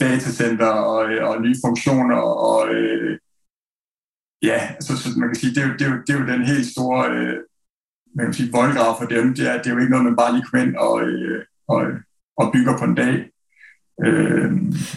[0.00, 2.16] datacenter og, øh, og nye funktioner,
[2.50, 3.18] og øh,
[4.42, 6.18] ja, altså, så, så man kan sige, det er jo, det er jo, det er
[6.20, 7.38] jo den helt store øh,
[8.14, 10.32] man kan sige, voldgrav for dem, det er, det er jo ikke noget, man bare
[10.32, 11.82] lige kommer ind og, øh, og,
[12.36, 13.28] og bygger på en dag.
[14.04, 14.52] Øh.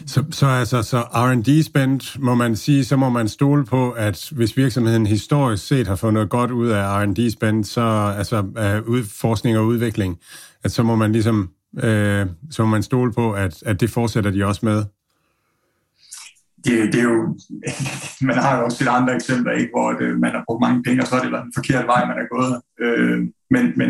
[0.07, 4.57] Så, så altså, så R&D-spend, må man sige, så må man stole på, at hvis
[4.57, 8.81] virksomheden historisk set har fået noget godt ud af R&D-spend, så altså af
[9.21, 10.17] forskning og udvikling,
[10.63, 11.49] at så må man ligesom,
[11.83, 14.83] øh, så må man stole på, at, at det fortsætter de også med
[16.65, 17.37] det, det er jo,
[18.29, 21.01] man har jo også lidt andre eksempler, ikke, hvor det, man har brugt mange penge,
[21.01, 22.53] og så er det været en forkerte vej, man er gået.
[22.83, 23.19] Øh,
[23.53, 23.89] men, men,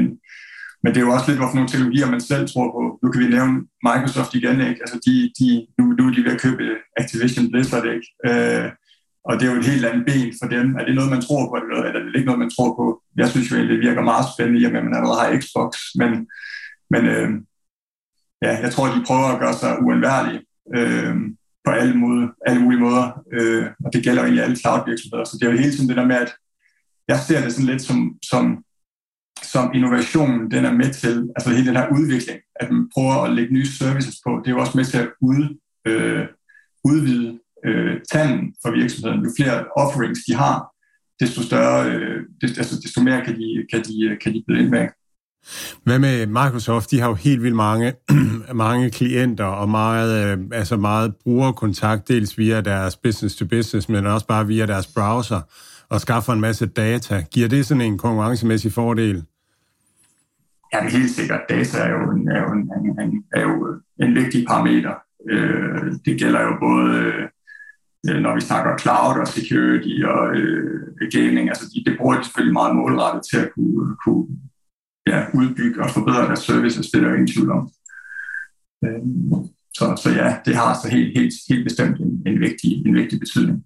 [0.83, 2.81] men det er jo også lidt, hvorfor nogle teknologier man selv tror på.
[3.03, 3.55] Nu kan vi nævne
[3.87, 4.81] Microsoft igen, ikke?
[4.83, 6.63] Altså de, de, nu, nu er de ved at købe
[7.01, 8.07] Activision Blizzard, ikke?
[8.27, 8.67] Øh,
[9.27, 10.65] og det er jo et helt andet ben for dem.
[10.79, 12.85] Er det noget, man tror på, eller er det ikke noget, man tror på?
[13.21, 15.71] Jeg synes jo, det virker meget spændende, i at man allerede har Xbox.
[16.01, 16.11] Men,
[16.93, 17.29] men øh,
[18.45, 20.41] ja, jeg tror, de prøver at gøre sig uundværlige.
[20.75, 21.15] Øh,
[21.65, 25.23] på alle, måde, alle mulige måder, øh, og det gælder egentlig alle cloud-virksomheder.
[25.23, 26.31] Så det er jo hele tiden det der med, at
[27.07, 27.99] jeg ser det sådan lidt som,
[28.31, 28.63] som,
[29.43, 33.33] som innovationen, den er med til, altså hele den her udvikling, at man prøver at
[33.35, 36.25] lægge nye services på, det er jo også med til at ud, øh,
[36.83, 39.23] udvide øh, tanden for virksomheden.
[39.23, 40.57] Jo flere offerings de har,
[41.19, 44.89] desto større, øh, desto, altså, desto mere kan de, kan de, kan de blive ind.
[45.83, 46.91] Hvad med Microsoft?
[46.91, 47.93] De har jo helt vildt mange,
[48.53, 54.05] mange klienter og meget, øh, altså meget brugerkontakt, dels via deres business to business, men
[54.05, 55.41] også bare via deres browser,
[55.89, 57.23] og skaffer en masse data.
[57.31, 59.23] Giver det sådan en konkurrencemæssig fordel?
[60.73, 61.41] Ja, det er helt sikkert.
[61.49, 62.71] Data er jo en, er jo en,
[63.01, 64.93] en, er jo øh, en vigtig parameter.
[65.29, 66.91] Øh, det gælder jo både,
[68.09, 70.81] øh, når vi snakker cloud og security og øh,
[71.11, 71.49] gaming.
[71.49, 74.27] Altså, det bruger de selvfølgelig meget målrettet til at kunne, kunne
[75.07, 77.71] ja, udbygge og forbedre deres services, det er der ingen tvivl om.
[78.85, 82.95] Øhm, så, så ja, det har så helt, helt, helt bestemt en, en, vigtig, en
[82.95, 83.63] vigtig betydning.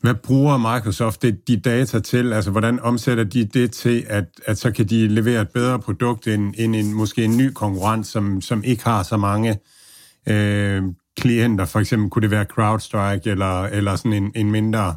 [0.00, 2.32] Hvad bruger Microsoft det, de data til?
[2.32, 6.26] Altså, hvordan omsætter de det til, at, at så kan de levere et bedre produkt
[6.26, 9.58] end, end en, måske en ny konkurrent, som, som ikke har så mange
[10.28, 10.82] øh,
[11.16, 11.64] klienter?
[11.64, 14.96] For eksempel kunne det være CrowdStrike eller, eller sådan en, en mindre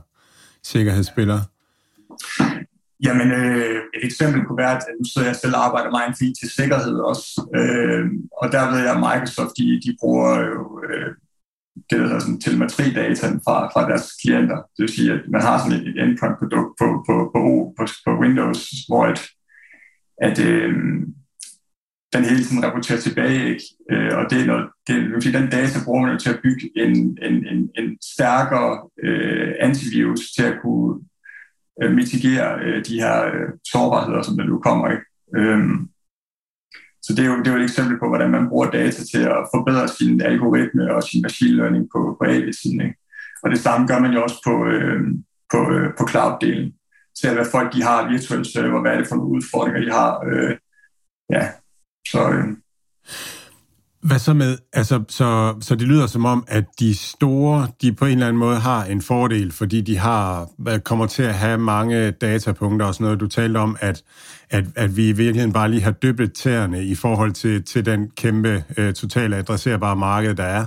[0.64, 1.39] sikkerhedsspiller?
[3.06, 6.38] Jamen, øh, et eksempel kunne være, at nu sidder jeg selv og arbejder meget fint
[6.39, 7.28] til sikkerhed også,
[7.60, 8.06] øh,
[8.41, 11.10] og der ved jeg, at Microsoft, de, de bruger jo øh,
[11.89, 14.56] det, der hedder sådan telemetridata fra, fra deres klienter.
[14.56, 17.41] Det vil sige, at man har sådan et, endpoint-produkt på, på, på,
[17.78, 19.22] på, på Windows, hvor et,
[20.28, 20.74] at øh,
[22.14, 23.66] den hele tiden rapporterer tilbage, ikke?
[23.91, 26.41] Øh, og det er noget, det, vil sige, den data bruger man jo til at
[26.43, 30.99] bygge en, en, en, en stærkere øh, antivirus til at kunne
[31.82, 34.90] øh, mitigere øh, de her øh, sårbarheder, som der nu kommer.
[34.90, 35.06] Ikke?
[35.36, 35.90] Øhm,
[37.02, 39.24] så det er, jo, det er jo et eksempel på, hvordan man bruger data til
[39.36, 42.82] at forbedre sin algoritme og sin machine learning på, på AV-siden.
[42.82, 42.98] Ikke?
[43.44, 45.02] Og det samme gør man jo også på, øh,
[45.52, 46.68] på, øh, på cloud-delen.
[47.18, 50.12] Ser, hvad folk de har virtuelle server, hvad er det for nogle udfordringer, de har.
[50.32, 50.58] Øh,
[51.30, 51.48] ja,
[52.08, 52.30] så...
[52.30, 52.48] Øh,
[54.12, 58.05] hvad så med, altså, så, så det lyder som om, at de store, de på
[58.05, 60.49] en eller anden måde har en fordel, fordi de har,
[60.84, 63.20] kommer til at have mange datapunkter og sådan noget.
[63.20, 64.03] Du talte om, at,
[64.49, 68.09] at, at vi i virkeligheden bare lige har dyppet tæerne i forhold til, til den
[68.18, 70.66] kæmpe, øh, totale adresserbare marked, der er.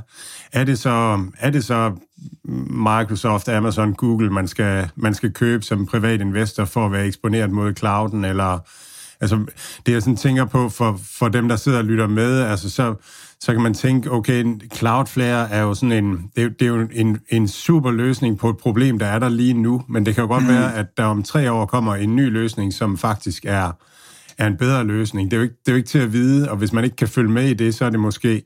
[0.53, 1.92] Er det så, er det så
[2.68, 7.51] Microsoft, Amazon, Google, man skal, man skal købe som privat investor for at være eksponeret
[7.51, 8.59] mod clouden, eller
[9.20, 9.45] Altså,
[9.86, 12.95] det jeg sådan tænker på for, for dem, der sidder og lytter med, altså så,
[13.45, 17.18] så kan man tænke, okay, Cloudflare er jo sådan en, det, det er jo en,
[17.28, 20.28] en super løsning på et problem, der er der lige nu, men det kan jo
[20.28, 20.49] godt mm.
[20.49, 23.72] være, at der om tre år kommer en ny løsning, som faktisk er,
[24.38, 25.30] er en bedre løsning.
[25.30, 26.97] Det er, jo ikke, det er jo ikke til at vide, og hvis man ikke
[26.97, 28.42] kan følge med i det, så er det måske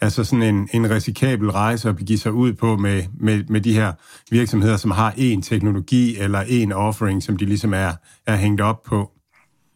[0.00, 3.74] altså sådan en, en risikabel rejse at begive sig ud på med, med, med de
[3.74, 3.92] her
[4.30, 7.92] virksomheder, som har én teknologi eller én offering, som de ligesom er,
[8.26, 9.10] er hængt op på.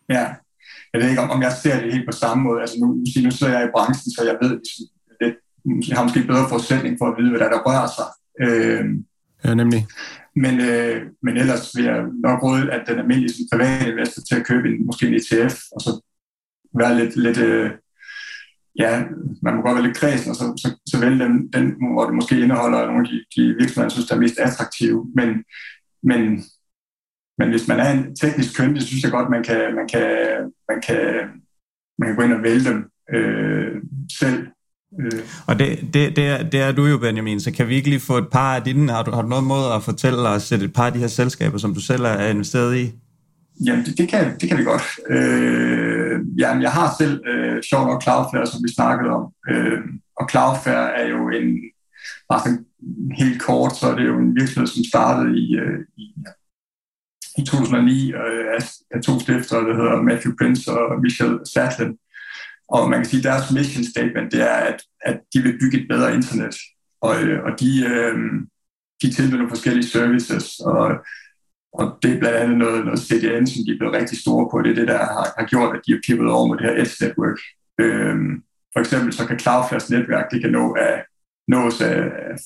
[0.08, 0.26] Ja,
[0.97, 2.61] jeg ved ikke, om, om jeg ser det helt på samme måde.
[2.61, 2.86] Altså nu,
[3.24, 4.53] nu sidder jeg i branchen, så jeg ved,
[5.20, 5.34] at
[5.88, 8.09] jeg har måske bedre forudsætning for at vide, hvad der, der rører sig.
[8.44, 8.84] Øh,
[9.44, 9.86] ja, nemlig.
[10.36, 14.36] Men, øh, men ellers vil jeg nok råde, at den almindelige sådan, private investor til
[14.40, 15.90] at købe en, måske en ETF, og så
[16.80, 17.70] være lidt, lidt øh,
[18.78, 19.05] ja,
[19.42, 22.14] man må godt være lidt kredsen, og så, så, så vælge den, den, hvor det
[22.14, 25.07] måske indeholder nogle af de, de virksomheder, jeg synes, der er mest attraktive.
[25.14, 25.28] Men,
[26.03, 26.44] men
[27.39, 30.09] men hvis man er en teknisk køndig, så synes jeg godt, man kan, man kan,
[30.70, 31.03] man kan,
[31.99, 33.82] man kan gå ind og vælge dem øh,
[34.18, 34.47] selv.
[35.01, 35.20] Øh.
[35.47, 38.01] Og det, det, det, er, det er du jo, Benjamin, så kan vi ikke lige
[38.01, 40.72] få et par af dine, har du, har du noget måde at fortælle os et
[40.72, 42.93] par af de her selskaber, som du selv er investeret i?
[43.66, 44.82] Jamen, det, det, kan, det kan vi godt.
[45.09, 49.32] Øh, jamen, jeg har selv øh, sjov nok Cloudflare, som vi snakkede om.
[49.51, 49.78] Øh,
[50.16, 51.59] og Cloudflare er jo en,
[52.28, 52.64] bare sådan
[53.18, 56.14] helt kort, så er det jo en virksomhed, som startede i, øh, i
[57.39, 58.61] i 2009 øh,
[58.95, 61.99] af to stifter, der hedder Matthew Prince og Michelle Satlin.
[62.68, 65.80] Og man kan sige, at deres mission statement, det er, at, at de vil bygge
[65.80, 66.57] et bedre internet.
[67.01, 68.14] Og, øh, og de, øh,
[69.03, 70.87] de tilbyder nogle forskellige services, og,
[71.72, 74.62] og det er blandt andet noget, noget CDN, som de er blevet rigtig store på.
[74.62, 76.80] Det er det, der har, har gjort, at de har pivotet over med det her
[76.82, 77.39] Edge Network.
[77.82, 78.16] Øh,
[78.72, 80.97] for eksempel så kan Cloudflares netværk, det kan nå af
[81.49, 81.99] nås af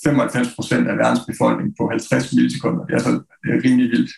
[0.05, 2.85] 95 procent af verdens befolkning på 50 millisekunder.
[2.85, 3.13] Det er altså
[3.43, 4.13] det er rimelig vildt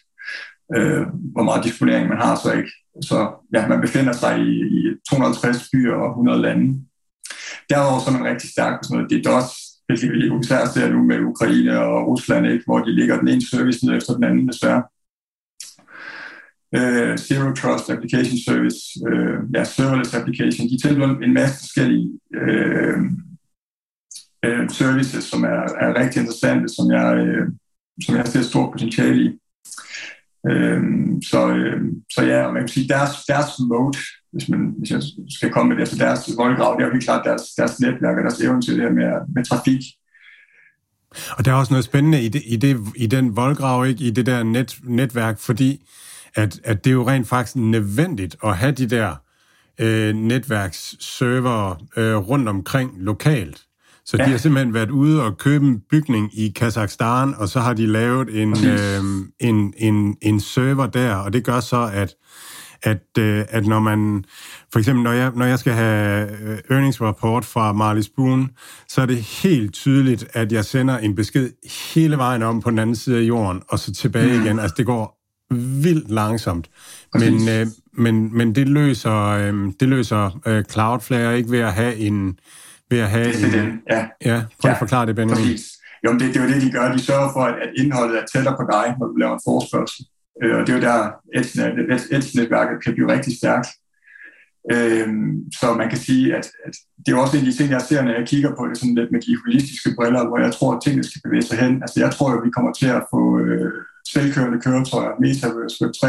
[0.76, 2.72] øh, hvor meget disponering man har så ikke.
[3.02, 3.16] Så
[3.54, 4.78] ja, man befinder sig i, i
[5.10, 6.84] 250 byer og 100 lande.
[7.70, 9.48] Derudover så er man rigtig stærk på sådan noget DDoS,
[9.86, 13.46] hvilket vi især ser nu med Ukraine og Rusland, ikke, hvor de ligger den ene
[13.46, 14.82] service ned efter den anden, desværre.
[16.76, 22.06] Uh, Zero Trust Application Service, uh, ja, serverless application, de tilbyder en masse forskellige
[22.40, 22.98] uh,
[24.46, 27.46] uh, services, som er, er rigtig interessante, som jeg, uh,
[28.04, 29.28] som jeg ser stort potentiale i.
[30.50, 30.82] Øh,
[31.30, 31.80] så, øh,
[32.14, 33.98] så ja, man kan sige, deres, deres mode,
[34.32, 37.04] hvis, man, hvis jeg skal komme med det, altså deres voldgrav, det er jo helt
[37.04, 39.80] klart deres, deres netværk og deres evne til det her med, med trafik.
[41.38, 44.04] Og der er også noget spændende i, det, i, det, i den voldgrav, ikke?
[44.04, 45.88] i det der net, netværk, fordi
[46.34, 49.14] at, at det er jo rent faktisk nødvendigt at have de der
[49.78, 53.62] øh, netværksserver øh, rundt omkring lokalt.
[54.04, 54.24] Så ja.
[54.24, 57.86] de har simpelthen været ude og købe en bygning i Kazakhstan, og så har de
[57.86, 59.02] lavet en, øh,
[59.40, 62.14] en, en, en server der, og det gør så, at
[62.82, 64.24] at, øh, at når man,
[64.72, 68.50] for eksempel når jeg, når jeg skal have øh, earnings report fra Marley Spoon,
[68.88, 71.50] så er det helt tydeligt, at jeg sender en besked
[71.94, 74.44] hele vejen om på den anden side af jorden, og så tilbage mm.
[74.44, 74.58] igen.
[74.58, 75.18] Altså det går
[75.82, 76.70] vildt langsomt.
[77.14, 81.96] Men, øh, men, men det løser, øh, det løser øh, Cloudflare ikke ved at have
[81.96, 82.38] en,
[82.92, 83.26] ved at have...
[83.32, 84.00] Det er en, ja.
[84.30, 85.44] ja, prøv at ja, forklare det, Benjamin.
[85.44, 85.64] Præcis.
[86.04, 86.92] Jo, det, det er jo det, de gør.
[86.92, 90.02] De sørger for, at, at indholdet er tættere på dig, når du laver en forespørgsel.
[90.42, 90.98] Øh, og det er jo der,
[92.16, 93.68] Edge-netværket kan blive rigtig stærkt.
[94.72, 95.08] Øh,
[95.60, 96.74] så man kan sige, at, at
[97.06, 98.94] det er også en af de ting, jeg ser, når jeg kigger på det sådan
[98.94, 101.82] lidt med de holistiske briller, hvor jeg tror, at tingene skal bevæge sig hen.
[101.84, 103.72] Altså jeg tror, at vi kommer til at få øh,
[104.14, 106.04] selvkørende køretøjer, Metaverse, Web3,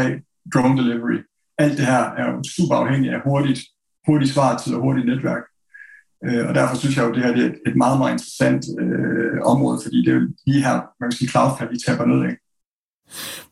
[0.54, 1.18] drone delivery.
[1.58, 3.60] Alt det her er jo super afhængigt af hurtigt,
[4.06, 5.44] hurtigt svartid og hurtigt netværk.
[6.26, 8.64] Øh, og derfor synes jeg jo, at det her det er et meget, meget interessant
[8.80, 12.20] øh, område, fordi det er jo lige her, man kan sige, Cloudflare, vi taber ned
[12.28, 12.34] af.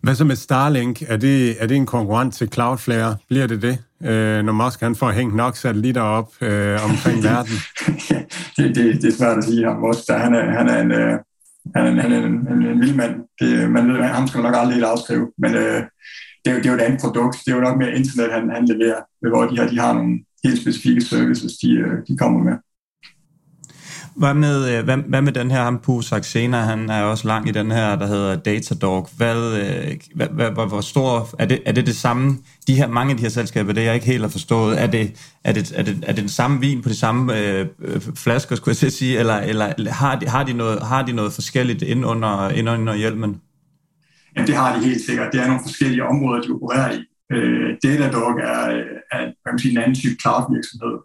[0.00, 1.02] Hvad så med Starlink?
[1.02, 3.16] Er det, er det en konkurrent til Cloudflare?
[3.28, 7.56] Bliver det det, øh, når Musk han får hængt nok satellitter op øh, omkring verden?
[8.56, 9.80] det, det, det er svært at sige ham.
[9.80, 10.92] Musk, der, han, er, han er en...
[10.92, 11.18] Øh,
[11.76, 13.14] han er, han er en, en, en vild mand.
[13.40, 15.32] Det, man ved, ham skal man nok aldrig helt afskrive.
[15.38, 15.82] Men øh,
[16.44, 17.36] det, er jo, det er jo et andet produkt.
[17.44, 19.00] Det er jo nok mere internet, han, han leverer,
[19.30, 22.56] hvor de her de har nogle helt specifikke services, de, øh, de kommer med.
[24.16, 27.48] Hvad med, øh, hvad, hvad med den her, ham Pu Saxena, han er også lang
[27.48, 29.08] i den her, der hedder Datadog.
[29.16, 33.10] Hvad, øh, hvad, hvad, hvor, stor, er det, er det det samme, de her, mange
[33.10, 35.12] af de her selskaber, det jeg ikke helt har forstået, er det,
[35.44, 37.66] er det, er det, er det den samme vin på de samme øh,
[38.16, 41.82] flasker, skulle jeg sige, eller, eller har, de, har, de noget, har de noget forskelligt
[41.82, 43.40] ind under, ind under hjelmen?
[44.36, 45.32] Ja, det har de helt sikkert.
[45.32, 47.04] Det er nogle forskellige områder, de opererer i.
[47.34, 48.60] Øh, Datadog er,
[49.12, 50.96] er man kan sige, en anden type cloud-virksomhed.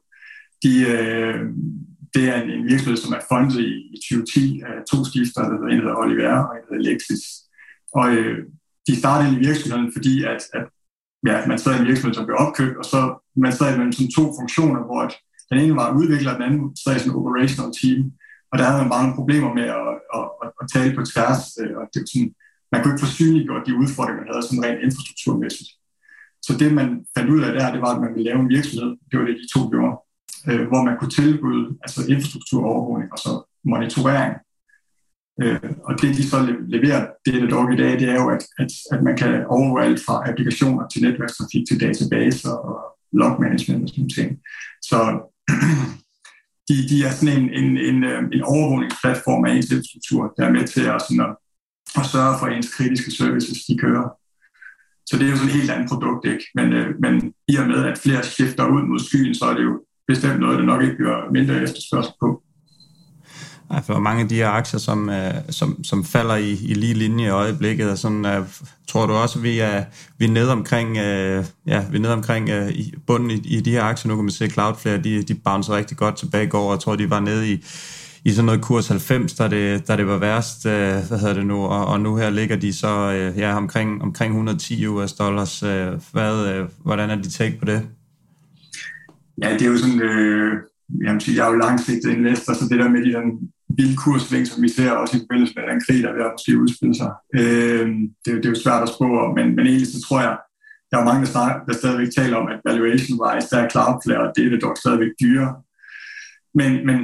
[0.63, 1.39] De, øh,
[2.13, 5.51] det er en, en virksomhed, som er fundet i, i 2010 af to skifter, der
[5.51, 7.23] hedder, en hedder Oliver og en hedder Lexis.
[7.99, 8.38] Og øh,
[8.88, 10.65] de startede i virksomheden, fordi at, at
[11.30, 12.99] ja, man sad i en virksomhed, som blev opkøbt, og så
[13.45, 15.13] man sad mellem sådan to funktioner, hvor at
[15.49, 17.99] den ene var udvikler, og den anden sad i sådan en operational team.
[18.51, 21.73] Og der havde man mange problemer med at, at, at, at tale på tværs, øh,
[21.80, 22.34] og det var sådan,
[22.71, 25.69] man kunne ikke få synliggjort de udfordringer, man havde sådan rent infrastrukturmæssigt.
[26.47, 28.89] Så det, man fandt ud af der, det var, at man ville lave en virksomhed.
[29.09, 29.97] Det var det, de to gjorde
[30.49, 33.31] øh, hvor man kunne tilbyde altså infrastrukturovervågning og så
[33.65, 34.33] monitorering.
[35.41, 36.37] Øh, og det, de så
[36.67, 39.45] leverer det er det dog i dag, det er jo, at, at, at man kan
[39.45, 42.77] overvåge alt fra applikationer til netværkstrafik til databaser og
[43.11, 44.29] log management og sådan ting.
[44.81, 44.99] Så
[46.69, 50.51] de, de er sådan en, en, en, øh, en overvågningsplatform af ens infrastruktur, der er
[50.51, 51.33] med til at, sådan at,
[51.99, 54.07] at sørge for, at ens kritiske services de kører.
[55.08, 56.43] Så det er jo sådan et helt andet produkt, ikke?
[56.55, 59.64] Men, øh, men i og med, at flere skifter ud mod skyen, så er det
[59.64, 62.41] jo bestemt noget, der nok ikke bliver mindre efterspørgsel på.
[63.74, 66.93] Ja, for mange af de her aktier, som, øh, som, som falder i, i lige
[66.93, 68.45] linje i øjeblikket, og sådan, øh,
[68.88, 69.84] tror du også, at vi er,
[70.18, 73.72] vi er nede omkring, øh, ja, vi er nede omkring i bunden i, i de
[73.72, 74.10] her aktier.
[74.10, 76.72] Nu kan man se, at Cloudflare, de, de bouncer rigtig godt tilbage i går, og
[76.72, 77.66] jeg tror, de var nede i,
[78.28, 80.71] i sådan noget kurs 90, da det, da det var værst, øh,
[81.07, 84.32] hvad hedder det nu, og, og nu her ligger de så øh, ja, omkring, omkring
[84.32, 85.63] 110 US dollars.
[85.63, 87.82] Øh, hvad, øh, hvordan er de take på det?
[89.43, 90.53] Ja, det er jo sådan, øh,
[91.05, 94.63] jamen, jeg er jo langsigtet investor, så det der med de den vilde kursving, som
[94.63, 97.11] vi ser også i forbindelse med den krig, der er ved at måske udspille sig,
[97.39, 97.88] øh,
[98.23, 100.38] det, det er jo svært at spå om, men, men egentlig så tror jeg,
[100.91, 104.32] der er mange, der, snart, der stadigvæk taler om, at valuation-wise, der er Cloudflare, og
[104.36, 105.49] det er det dog stadigvæk dyre.
[106.59, 106.99] Men, men,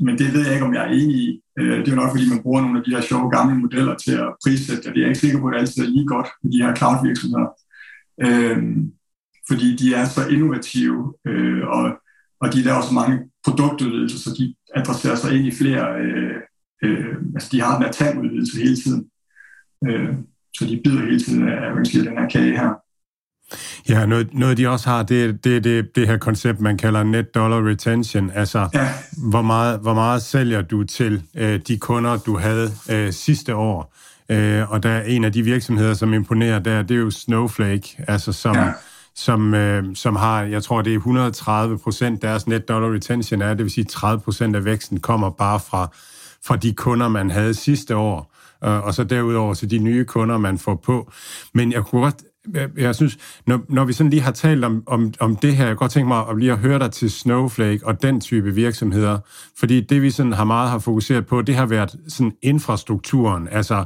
[0.00, 1.40] men det ved jeg ikke, om jeg er enig i.
[1.58, 3.94] Øh, det er jo nok, fordi man bruger nogle af de her sjove gamle modeller
[3.94, 6.06] til at prissætte, og det er jeg ikke sikker på, at det altid er lige
[6.06, 7.48] godt med de her cloud-virksomheder.
[8.26, 8.58] Øh,
[9.48, 11.84] fordi de er så innovative, øh, og,
[12.40, 16.36] og de laver så mange produktudvidelser, så de adresserer sig ind i flere, øh,
[16.84, 19.10] øh, altså de har den her tandudvidelse hele tiden.
[19.86, 20.14] Øh,
[20.56, 22.83] så de bider hele tiden af man siger, den her kage her.
[23.88, 27.02] Ja, noget, noget de også har, det er det, det, det her koncept, man kalder
[27.02, 28.30] net dollar retention.
[28.34, 28.88] Altså, ja.
[29.30, 33.94] hvor, meget, hvor meget sælger du til øh, de kunder, du havde øh, sidste år?
[34.28, 38.04] Øh, og der er en af de virksomheder, som imponerer der, det er jo Snowflake,
[38.08, 38.56] altså som...
[38.56, 38.72] Ja
[39.14, 43.54] som, øh, som har, jeg tror, det er 130 procent deres net dollar retention er,
[43.54, 45.88] det vil sige 30 procent af væksten kommer bare fra,
[46.44, 48.34] fra de kunder, man havde sidste år,
[48.64, 51.12] øh, og så derudover til de nye kunder, man får på.
[51.54, 52.22] Men jeg kunne godt,
[52.54, 55.66] jeg, jeg synes, når, når vi sådan lige har talt om, om, om det her,
[55.66, 59.18] jeg godt tænke mig at lige at høre dig til Snowflake og den type virksomheder,
[59.58, 63.84] fordi det vi sådan har meget har fokuseret på, det har været sådan infrastrukturen, altså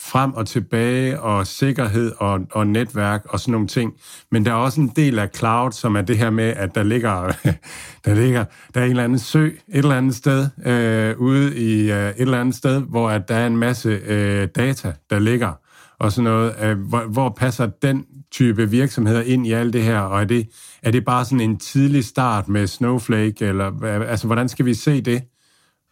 [0.00, 3.92] frem og tilbage, og sikkerhed og, og netværk og sådan nogle ting.
[4.30, 6.82] Men der er også en del af cloud, som er det her med, at der
[6.82, 7.32] ligger,
[8.04, 8.44] der ligger
[8.74, 12.14] der er en eller anden sø et eller andet sted, øh, ude i øh, et
[12.18, 15.52] eller andet sted, hvor at der er en masse øh, data, der ligger
[16.00, 16.54] og sådan noget.
[16.62, 20.48] Øh, hvor, hvor passer den type virksomheder ind i alt det her, og er det,
[20.82, 25.00] er det bare sådan en tidlig start med Snowflake, eller altså, hvordan skal vi se
[25.00, 25.22] det?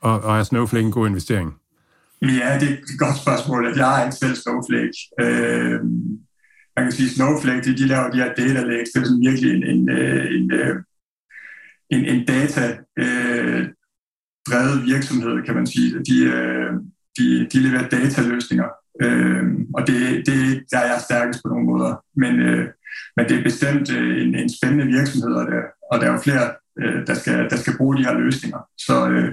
[0.00, 1.54] Og, og er Snowflake en god investering?
[2.22, 3.74] Ja, det er et godt spørgsmål.
[3.76, 4.98] Jeg er ikke selv Snowflake.
[5.20, 5.80] Øh,
[6.76, 8.90] man kan sige, Snowflake, de, de laver de her data lakes.
[8.94, 9.90] Det er sådan virkelig en, en,
[10.36, 10.76] en, øh,
[11.90, 13.68] en, en data øh,
[14.48, 15.90] drevet virksomhed, kan man sige.
[16.08, 16.72] De, øh,
[17.18, 18.68] de, de leverer dataløsninger.
[19.02, 19.44] Øh,
[19.74, 22.04] og det, det der er jeg stærkest på nogle måder.
[22.16, 22.68] Men, øh,
[23.16, 26.18] men det er bestemt øh, en, en spændende virksomhed, og der, og der er jo
[26.18, 26.46] flere,
[26.80, 28.60] øh, der, skal, der skal bruge de her løsninger.
[28.78, 29.32] Så, øh,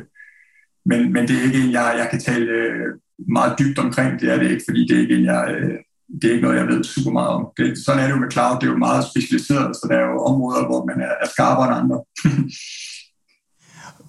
[0.86, 2.88] men, men det er ikke en, jeg, jeg kan tale øh,
[3.28, 4.20] meget dybt omkring.
[4.20, 5.78] Det er det ikke, fordi det er ikke en, jeg, øh,
[6.22, 7.48] det er ikke noget, jeg ved super meget om.
[7.58, 8.56] Det, sådan er det jo med cloud.
[8.60, 11.68] Det er jo meget specialiseret, så der er jo områder, hvor man er, er skarpere
[11.68, 12.00] end andre.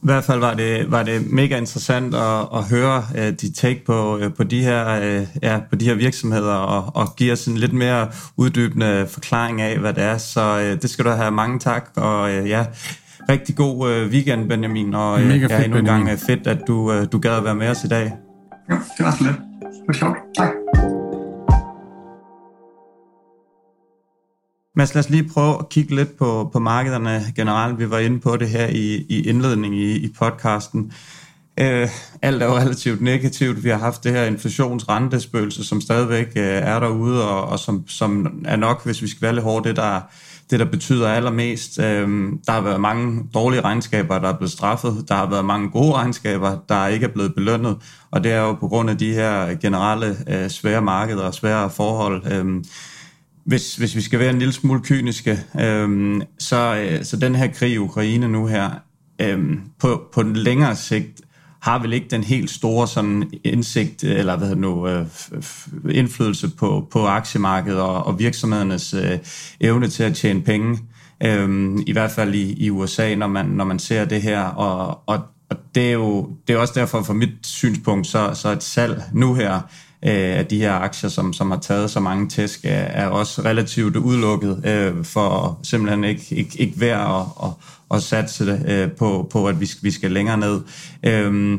[0.05, 3.83] I hvert fald var det, var det mega interessant at, at høre uh, de take
[3.87, 7.47] på, uh, på, de her, uh, ja, på de her virksomheder og, og give os
[7.47, 10.19] en lidt mere uddybende forklaring af, hvad det er.
[10.19, 12.67] Så uh, det skal du have mange tak, og uh, ja,
[13.29, 16.27] rigtig god uh, weekend, Benjamin, og uh, Mega fedt, ja, endnu en gang Benjamin.
[16.27, 18.13] fedt, at du, uh, du gad at være med os i dag.
[18.71, 19.37] Ja, det var så lidt.
[19.61, 20.17] Det var sjovt.
[20.39, 20.64] Tak.
[24.77, 27.79] Mads, lad os lige prøve at kigge lidt på, på markederne generelt.
[27.79, 30.93] Vi var inde på det her i, i indledningen i, i podcasten.
[31.61, 31.89] Øh,
[32.23, 33.65] alt er jo relativt negativt.
[33.65, 38.43] Vi har haft det her inflationsrentespøgelse, som stadigvæk øh, er derude, og, og som, som
[38.45, 40.01] er nok, hvis vi skal være lidt hårde, det der,
[40.51, 41.79] det, der betyder allermest.
[41.79, 42.09] Øh,
[42.47, 45.05] der har været mange dårlige regnskaber, der er blevet straffet.
[45.09, 47.77] Der har været mange gode regnskaber, der ikke er blevet belønnet.
[48.11, 51.71] Og det er jo på grund af de her generelle øh, svære markeder og svære
[51.71, 52.33] forhold.
[52.33, 52.65] Øh,
[53.45, 57.47] hvis, hvis vi skal være en lille smule kyniske, øhm, så, øh, så den her
[57.47, 58.71] krig i Ukraine nu her,
[59.19, 61.21] øhm, på, på den længere sigt,
[61.63, 65.07] har vel ikke den helt store sådan indsigt, eller hvad nu, øh,
[65.91, 69.19] indflydelse på, på aktiemarkedet og, og virksomhedernes øh,
[69.61, 70.79] evne til at tjene penge.
[71.23, 74.41] Øhm, I hvert fald i, i USA, når man, når man ser det her.
[74.41, 75.21] Og, og,
[75.51, 79.03] og det, er jo, det er også derfor, fra mit synspunkt, så, så et salg
[79.13, 79.61] nu her,
[80.05, 83.43] øh, af de her aktier, som, som har taget så mange tæsk, er, er også
[83.43, 87.51] relativt udelukket øh, for simpelthen ikke, ikke, ikke værd at, at,
[87.97, 90.61] at satse øh, på, på, at vi skal, vi skal længere ned.
[91.03, 91.59] Øh,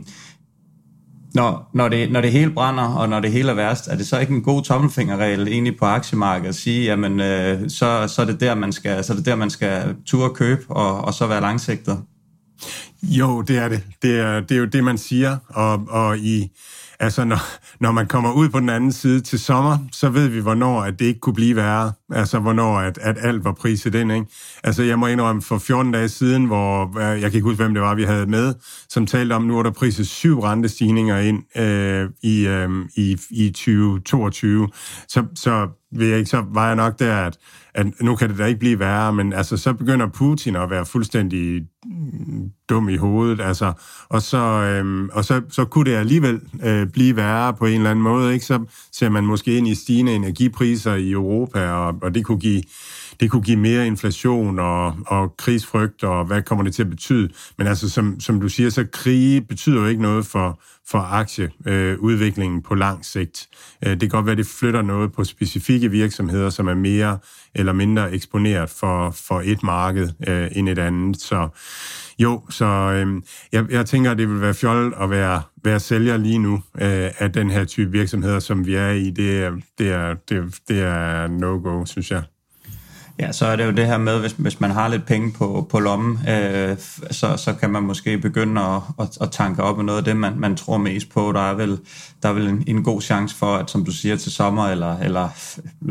[1.36, 4.08] når, når, det, når det hele brænder, og når det hele er værst, er det
[4.08, 8.26] så ikke en god tommelfingerregel egentlig på aktiemarkedet at sige, jamen øh, så, så, er
[8.26, 11.28] det der, man skal, så er det der, man skal ture købe, og, og så
[11.28, 12.00] være langsigtet?
[13.04, 13.84] Jo, det er det.
[14.02, 16.52] Det er, det er jo det, man siger, og, og i
[17.00, 17.40] altså når,
[17.80, 21.00] når man kommer ud på den anden side til sommer, så ved vi, hvornår at
[21.00, 21.92] det ikke kunne blive værre.
[22.12, 24.26] Altså, hvornår at, at alt var priset ind, ikke?
[24.64, 27.74] Altså, jeg må indrømme, for 14 dage siden, hvor, øh, jeg kan ikke huske, hvem
[27.74, 28.54] det var, vi havde med,
[28.90, 33.50] som talte om, nu er der priset syv rentestigninger ind øh, i, øh, i, i
[33.50, 34.70] 2022.
[35.08, 37.38] Så, så ved jeg ikke, så var jeg nok der, at,
[37.76, 40.86] at nu kan det da ikke blive værre, men altså, så begynder Putin at være
[40.86, 43.74] fuldstændig mm, dum i hovedet, altså,
[44.10, 47.92] og så, øhm, og så, så kunne det alligevel øh, blive værre på en eller
[47.92, 48.46] anden måde, ikke?
[48.46, 48.60] Så
[48.92, 52.64] ser man måske ind i stigende energipriser i Europa, og, og det kunne give
[53.20, 57.30] det kunne give mere inflation og, og krigsfrygt, og hvad kommer det til at betyde?
[57.58, 62.58] Men altså, som, som du siger, så krige betyder jo ikke noget for, for aktieudviklingen
[62.58, 63.48] øh, på lang sigt.
[63.86, 67.18] Øh, det kan godt være, det flytter noget på specifikke virksomheder, som er mere
[67.56, 71.22] eller mindre eksponeret for, for et marked øh, end et andet.
[71.22, 71.50] Så
[72.20, 76.18] jo, så øh, jeg, jeg tænker, at det vil være fjollet at være, være sælger
[76.18, 79.10] lige nu øh, af den her type virksomheder, som vi er i.
[79.10, 82.24] Det er, det er, det, det er no-go, synes jeg.
[83.20, 85.68] Ja, så er det jo det her med, hvis, hvis man har lidt penge på,
[85.70, 86.78] på lommen, øh,
[87.12, 90.18] så, så kan man måske begynde at, at, at tanke op med noget af det,
[90.18, 91.32] man, man tror mest på.
[91.32, 91.80] Der er vel,
[92.24, 95.00] der er vel en, en god chance for, at som du siger, til sommer eller,
[95.00, 95.30] eller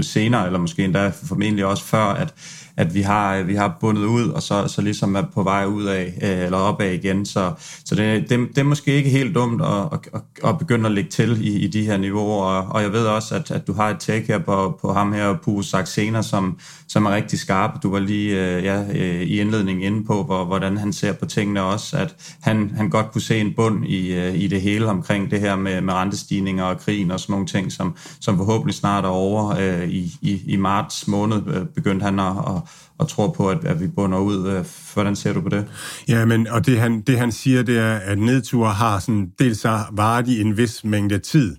[0.01, 2.35] senere, eller måske endda formentlig også før, at,
[2.77, 5.65] at vi har, øh, vi har bundet ud, og så, så ligesom er på vej
[5.67, 7.27] ud af, øh, eller opad igen.
[7.27, 7.53] Så,
[7.85, 11.11] så det, det, det er måske ikke helt dumt at, at, at begynde at lægge
[11.11, 12.45] til i, i de her niveauer.
[12.45, 15.13] Og, og jeg ved også, at, at du har et take her på, på ham
[15.13, 16.59] her, Pue Saxena, som,
[16.89, 17.83] som er rigtig skarp.
[17.83, 21.27] Du var lige øh, ja, øh, i indledningen inde på, hvor, hvordan han ser på
[21.27, 24.87] tingene også, at han, han godt kunne se en bund i, øh, i det hele
[24.87, 28.75] omkring det her med, med rentestigninger og krigen og sådan nogle ting, som, som forhåbentlig
[28.75, 29.57] snart er over.
[29.61, 32.64] Øh, i, i, I marts måned øh, begyndte han at, at
[32.99, 34.65] og tror på, at, at vi bunder ud.
[34.95, 35.67] Hvordan ser du på det?
[36.09, 39.61] Ja, men og det han, det han siger, det er, at nedture har sådan, dels
[39.61, 41.57] så varer de en vis mængde tid.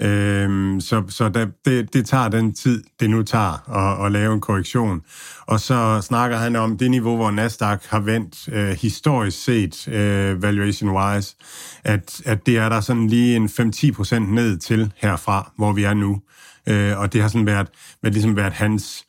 [0.00, 4.34] Øhm, så så der, det, det tager den tid, det nu tager at, at lave
[4.34, 5.00] en korrektion.
[5.46, 10.42] Og så snakker han om det niveau, hvor Nasdaq har vendt øh, historisk set, øh,
[10.42, 11.36] valuation-wise,
[11.84, 15.94] at, at det er der sådan lige en 5-10% ned til herfra, hvor vi er
[15.94, 16.20] nu.
[16.68, 17.68] Øh, og det har sådan været,
[18.02, 19.05] været, ligesom været hans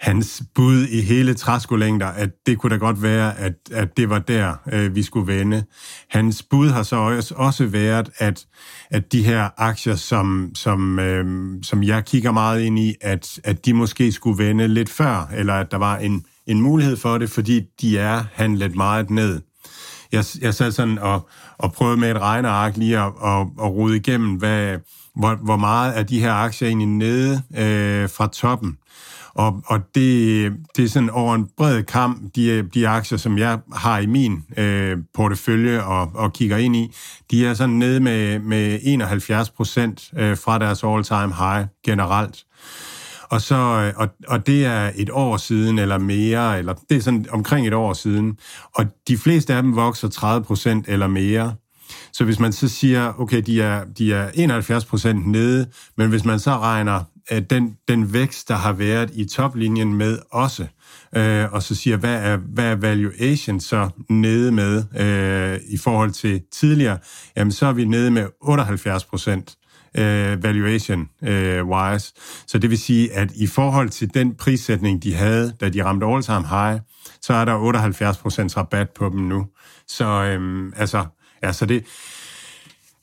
[0.00, 4.18] hans bud i hele træskolængder, at det kunne da godt være, at, at det var
[4.18, 5.64] der, øh, vi skulle vende.
[6.10, 8.46] Hans bud har så også, også været, at,
[8.90, 13.66] at de her aktier, som, som, øh, som jeg kigger meget ind i, at, at
[13.66, 17.30] de måske skulle vende lidt før, eller at der var en, en mulighed for det,
[17.30, 19.40] fordi de er handlet meget ned.
[20.12, 21.28] Jeg, jeg sad sådan og,
[21.58, 24.78] og prøvede med et regneark lige at, at, at rode igennem, hvad,
[25.16, 28.76] hvor, hvor meget er de her aktier egentlig nede øh, fra toppen.
[29.36, 33.58] Og, og det, det er sådan over en bred kamp, de, de aktier, som jeg
[33.72, 36.94] har i min øh, portefølje og, og kigger ind i,
[37.30, 42.44] de er sådan nede med, med 71 procent øh, fra deres all-time high generelt.
[43.22, 47.00] Og, så, øh, og, og det er et år siden eller mere, eller det er
[47.00, 48.38] sådan omkring et år siden.
[48.74, 51.54] Og de fleste af dem vokser 30 procent eller mere.
[52.12, 56.24] Så hvis man så siger, okay, de er, de er 71 procent nede, men hvis
[56.24, 60.66] man så regner Øh, den, den vækst, der har været i toplinjen med også,
[61.16, 66.10] øh, og så siger, hvad er, hvad er valuation så nede med øh, i forhold
[66.10, 66.98] til tidligere,
[67.36, 69.56] jamen så er vi nede med 78 procent
[69.96, 72.12] øh, valuation-wise.
[72.16, 75.84] Øh, så det vil sige, at i forhold til den prissætning, de havde, da de
[75.84, 76.80] ramte all-time high,
[77.20, 79.46] så er der 78 procents rabat på dem nu.
[79.88, 81.04] Så øh, altså,
[81.42, 81.84] ja, så det,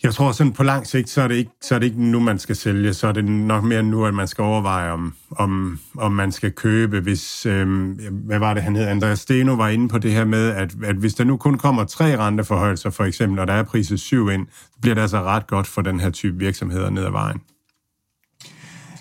[0.03, 2.19] jeg tror sådan på lang sigt, så er, det ikke, så er det ikke nu,
[2.19, 2.93] man skal sælge.
[2.93, 6.51] Så er det nok mere nu, at man skal overveje, om, om, om man skal
[6.51, 6.99] købe.
[6.99, 8.88] Hvis, øhm, hvad var det, han hed?
[8.88, 11.84] Andreas Steno var inde på det her med, at, at hvis der nu kun kommer
[11.84, 15.47] tre renteforhøjelser, for eksempel, og der er priset syv ind, så bliver det altså ret
[15.47, 17.41] godt for den her type virksomheder ned ad vejen.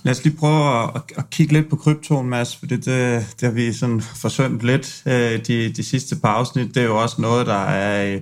[0.05, 3.49] Lad os lige prøve at, at kigge lidt på kryptoen, Mads, for det, det, det
[3.49, 6.75] har vi sådan forsømt lidt øh, de, de sidste par afsnit.
[6.75, 8.19] Det er jo også noget, der er,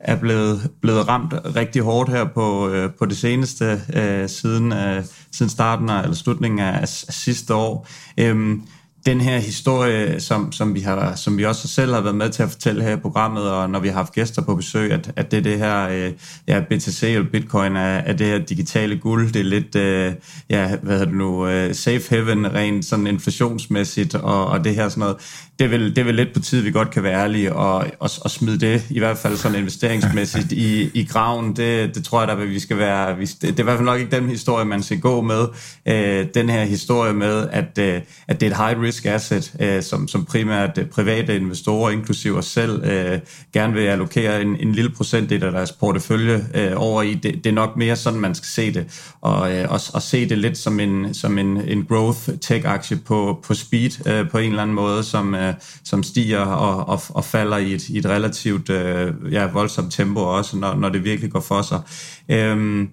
[0.00, 5.04] er blevet, blevet ramt rigtig hårdt her på, øh, på det seneste, øh, siden, øh,
[5.32, 7.88] siden starten af, eller slutningen af, af sidste år.
[8.18, 8.62] Øhm,
[9.06, 12.42] den her historie, som, som, vi har, som vi også selv har været med til
[12.42, 15.30] at fortælle her i programmet, og når vi har haft gæster på besøg, at, at
[15.30, 16.12] det er det her, øh,
[16.48, 19.32] ja, BTC eller Bitcoin er, er det her digitale guld.
[19.32, 20.12] Det er lidt, øh,
[20.50, 24.88] ja, hvad hedder det nu, øh, safe haven rent sådan inflationsmæssigt, og, og det her
[24.88, 25.16] sådan noget
[25.60, 27.76] det er, vel, det er vel lidt på tid, vi godt kan være ærlige og,
[27.98, 31.56] og, og smide det, i hvert fald sådan investeringsmæssigt, i, i graven.
[31.56, 33.16] Det, det tror jeg, der vi skal være...
[33.16, 35.46] Vi, det, det er i hvert fald nok ikke den historie, man skal gå med.
[35.86, 39.82] Øh, den her historie med, at, øh, at det er et high risk asset, øh,
[39.82, 43.18] som, som primært øh, private investorer, inklusive os selv, øh,
[43.52, 47.14] gerne vil allokere en, en lille procentdel af deres portefølje øh, over i.
[47.14, 49.12] Det, det er nok mere sådan, man skal se det.
[49.20, 53.40] Og, øh, og, og se det lidt som en, som en, en growth tech-aktie på,
[53.42, 55.34] på speed øh, på en eller anden måde, som...
[55.34, 55.54] Øh,
[55.84, 60.20] som stiger og, og, og falder i et, i et relativt øh, ja, voldsomt tempo
[60.20, 61.80] også, når, når det virkelig går for sig.
[62.28, 62.88] Øhm,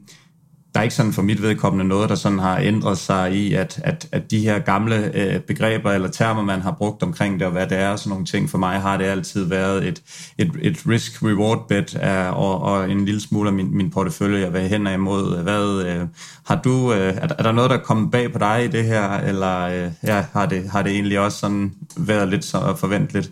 [0.78, 3.80] der er ikke sådan for mit vedkommende noget, der sådan har ændret sig i, at,
[3.84, 7.52] at, at de her gamle øh, begreber eller termer, man har brugt omkring det, og
[7.52, 10.02] hvad det er, og sådan nogle ting, for mig har det altid været et,
[10.38, 14.54] et, et risk-reward bet af, og, og en lille smule af min, min portefølje, jeg
[14.54, 15.38] vil hen imod.
[15.38, 16.08] Øh, hvad, øh,
[16.46, 18.84] har du, øh, er, er der noget, der er kommet bag på dig i det
[18.84, 23.32] her, eller øh, ja, har, det, har det egentlig også sådan været lidt så forventeligt?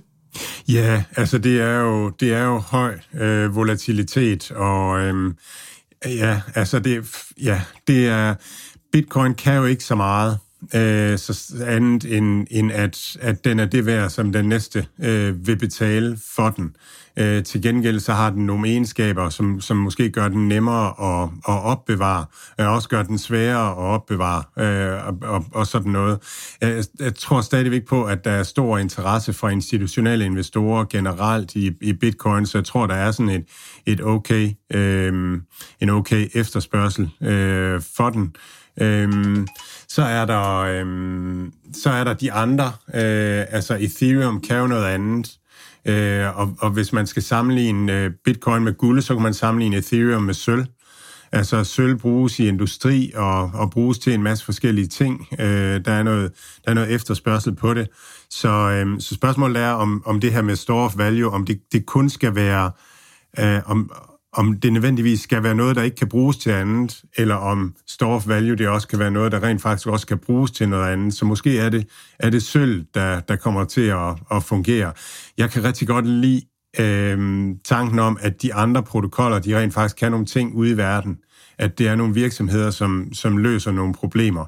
[0.67, 5.33] Ja, altså det er jo, det er jo høj øh, volatilitet, og øh,
[6.05, 7.05] Ja, altså det,
[7.41, 8.35] ja, det er,
[8.91, 10.39] bitcoin kan jo ikke så meget,
[10.75, 15.47] øh, så andet end, end at, at den er det værd, som den næste øh,
[15.47, 16.75] vil betale for den.
[17.19, 21.29] Øh, til gengæld så har den nogle egenskaber, som, som måske gør den nemmere at,
[21.47, 22.25] at opbevare,
[22.57, 26.19] og også gør den sværere at opbevare, øh, og, og, og sådan noget.
[26.63, 31.55] Øh, jeg, jeg tror stadigvæk på, at der er stor interesse fra institutionelle investorer generelt
[31.55, 33.45] i, i bitcoin, så jeg tror, der er sådan et,
[33.85, 35.41] et okay, øh,
[35.81, 38.35] en okay efterspørgsel øh, for den.
[38.81, 39.37] Øh,
[39.95, 44.85] så er der øhm, så er der de andre, øh, altså Ethereum kan jo noget
[44.85, 45.37] andet.
[45.85, 49.77] Øh, og, og hvis man skal sammenligne øh, bitcoin med guld, så kan man sammenligne
[49.77, 50.65] Ethereum med sølv.
[51.31, 55.27] Altså sølv bruges i industri og, og bruges til en masse forskellige ting.
[55.39, 56.31] Øh, der, er noget,
[56.65, 57.87] der er noget efterspørgsel på det.
[58.29, 61.59] Så, øh, så spørgsmålet er, om, om det her med store of value, om det,
[61.71, 62.71] det kun skal være,
[63.39, 63.91] øh, om,
[64.37, 68.21] om det nødvendigvis skal være noget, der ikke kan bruges til andet, eller om store
[68.25, 71.13] value det også kan være noget, der rent faktisk også kan bruges til noget andet.
[71.13, 71.87] Så måske er det,
[72.19, 74.93] er det sølv, der, der kommer til at, at fungere.
[75.37, 76.41] Jeg kan rigtig godt lide
[76.79, 80.77] øh, tanken om, at de andre protokoller, de rent faktisk kan nogle ting ude i
[80.77, 81.17] verden.
[81.57, 84.45] At det er nogle virksomheder, som, som løser nogle problemer.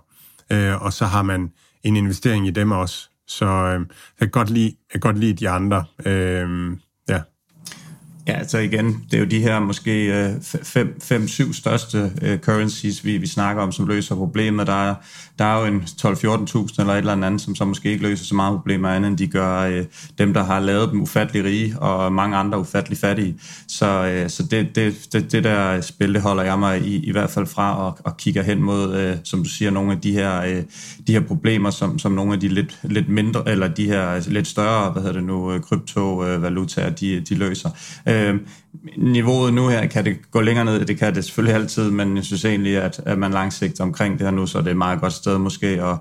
[0.51, 1.51] Øh, og så har man
[1.83, 3.09] en investering i dem også.
[3.27, 3.79] Så øh,
[4.19, 5.85] jeg, kan godt lide, jeg kan godt lide de andre.
[6.05, 6.77] Øh,
[8.27, 8.33] ja.
[8.33, 13.27] Altså igen, det er jo de her måske øh, 5-7 største uh, currencies, vi, vi
[13.27, 14.67] snakker om, som løser problemet.
[14.67, 14.95] Der er,
[15.39, 18.35] der er jo en 12-14.000 eller et eller andet, som så måske ikke løser så
[18.35, 19.85] meget problemer andet, end de gør øh,
[20.17, 23.35] dem, der har lavet dem ufattelig rige, og mange andre ufattelig fattige.
[23.67, 27.11] Så, øh, så det, det, det, det der spil, det holder jeg mig i, i
[27.11, 30.11] hvert fald fra, og, og kigger hen mod, øh, som du siger, nogle af de
[30.11, 30.63] her, øh,
[31.07, 34.47] de her problemer, som, som nogle af de lidt, lidt mindre, eller de her lidt
[34.47, 37.69] større, hvad hedder det nu, øh, kryptovalutaer, øh, de, de løser.
[38.07, 38.35] Øh,
[38.97, 40.85] niveauet nu her, kan det gå længere ned?
[40.85, 44.27] Det kan det selvfølgelig altid, men jeg synes egentlig, at, at man langsigter omkring det
[44.27, 45.97] her nu, så det er et meget godt sted måske at,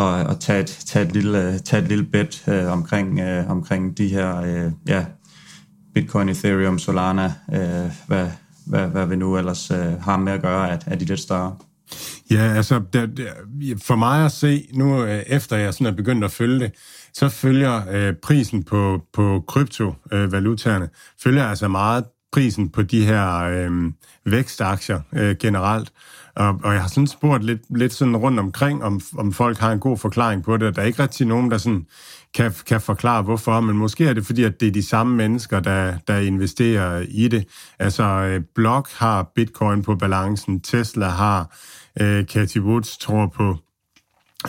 [0.00, 3.98] at, at tage, et, tage, et lille, tage et lille bet øh, omkring, øh, omkring
[3.98, 5.04] de her øh, ja,
[5.94, 8.26] Bitcoin, Ethereum, Solana, øh, hvad,
[8.66, 11.56] hvad, hvad vi nu ellers øh, har med at gøre, at, at de lidt større.
[12.30, 13.24] Ja, altså der, der,
[13.82, 16.72] for mig at se, nu øh, efter jeg sådan er begyndt at følge det,
[17.12, 20.90] så følger øh, prisen på, på kryptovalutaerne, øh,
[21.22, 22.04] følger altså meget
[22.36, 23.70] prisen på de her øh,
[24.24, 25.92] vækstaktier øh, generelt.
[26.34, 29.72] Og, og jeg har sådan spurgt lidt, lidt sådan rundt omkring, om, om folk har
[29.72, 30.76] en god forklaring på det.
[30.76, 31.86] Der er ikke rigtig nogen, der sådan
[32.34, 35.60] kan, kan forklare hvorfor, men måske er det fordi, at det er de samme mennesker,
[35.60, 37.44] der, der investerer i det.
[37.78, 41.56] Altså, øh, Block har bitcoin på balancen, Tesla har,
[42.00, 43.56] øh, Cathy Woods tror på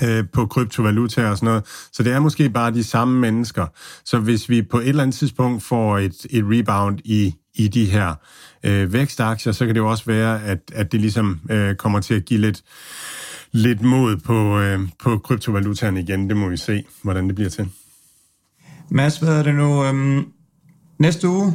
[0.04, 1.64] øh, på kryptovaluta og sådan noget.
[1.94, 3.66] Så det er måske bare de samme mennesker.
[4.06, 7.86] Så hvis vi på et eller andet tidspunkt får et, et rebound i, i de
[7.86, 8.14] her
[8.64, 12.14] øh, vækstaktier, så kan det jo også være, at, at det ligesom øh, kommer til
[12.14, 12.64] at give lidt,
[13.52, 16.30] lidt mod på, øh, på kryptovalutaen igen.
[16.30, 17.70] Det må vi se, hvordan det bliver til.
[18.90, 19.84] Mads, hvad er det nu?
[19.84, 20.26] Øhm,
[21.00, 21.54] næste uge,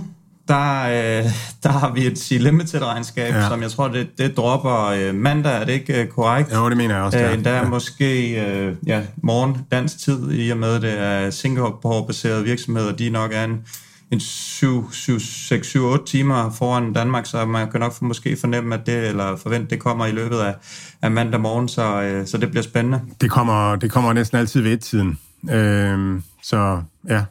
[0.49, 1.25] der, øh,
[1.63, 3.49] der har vi et C-Limited-regnskab, ja.
[3.49, 5.61] som jeg tror, det, det dropper øh, mandag.
[5.61, 6.55] Er det ikke øh, korrekt?
[6.55, 7.19] Jo, det mener jeg også.
[7.19, 7.69] Øh, endda ja.
[7.69, 12.93] måske øh, ja, morgen dansk tid, i og med det er Singapore-baseret virksomheder.
[12.93, 13.65] De nok er en,
[14.13, 19.71] en 6-7-8 timer foran Danmark, så man kan nok måske fornemme, at det, eller forvente,
[19.71, 20.55] det kommer i løbet af,
[21.03, 23.01] af mandag morgen, så, øh, så det bliver spændende.
[23.21, 25.19] Det kommer, det kommer næsten altid ved et-tiden.
[25.51, 27.25] Øh, så ja,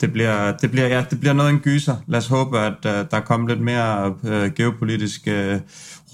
[0.00, 1.96] det bliver, det bliver, ja, det bliver noget en gyser.
[2.06, 5.60] Lad os håbe, at uh, der kommer lidt mere uh, geopolitisk uh,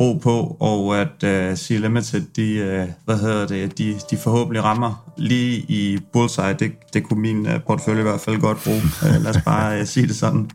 [0.00, 1.22] ro på, og at
[1.52, 6.52] uh, Sea Limited, de, uh, hvad hedder det, de, de forhåbentlig rammer lige i bullseye.
[6.58, 8.82] Det, det kunne min uh, portefølje i hvert fald godt bruge.
[9.02, 10.50] Uh, lad os bare uh, sige det sådan.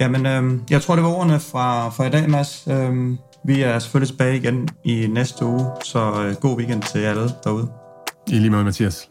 [0.00, 2.64] Jamen, uh, jeg tror, det var ordene fra, fra i dag, Mads.
[2.66, 7.30] Uh, vi er selvfølgelig tilbage igen i næste uge, så uh, god weekend til alle
[7.44, 7.68] derude.
[8.26, 9.08] I lige måde, Mathias.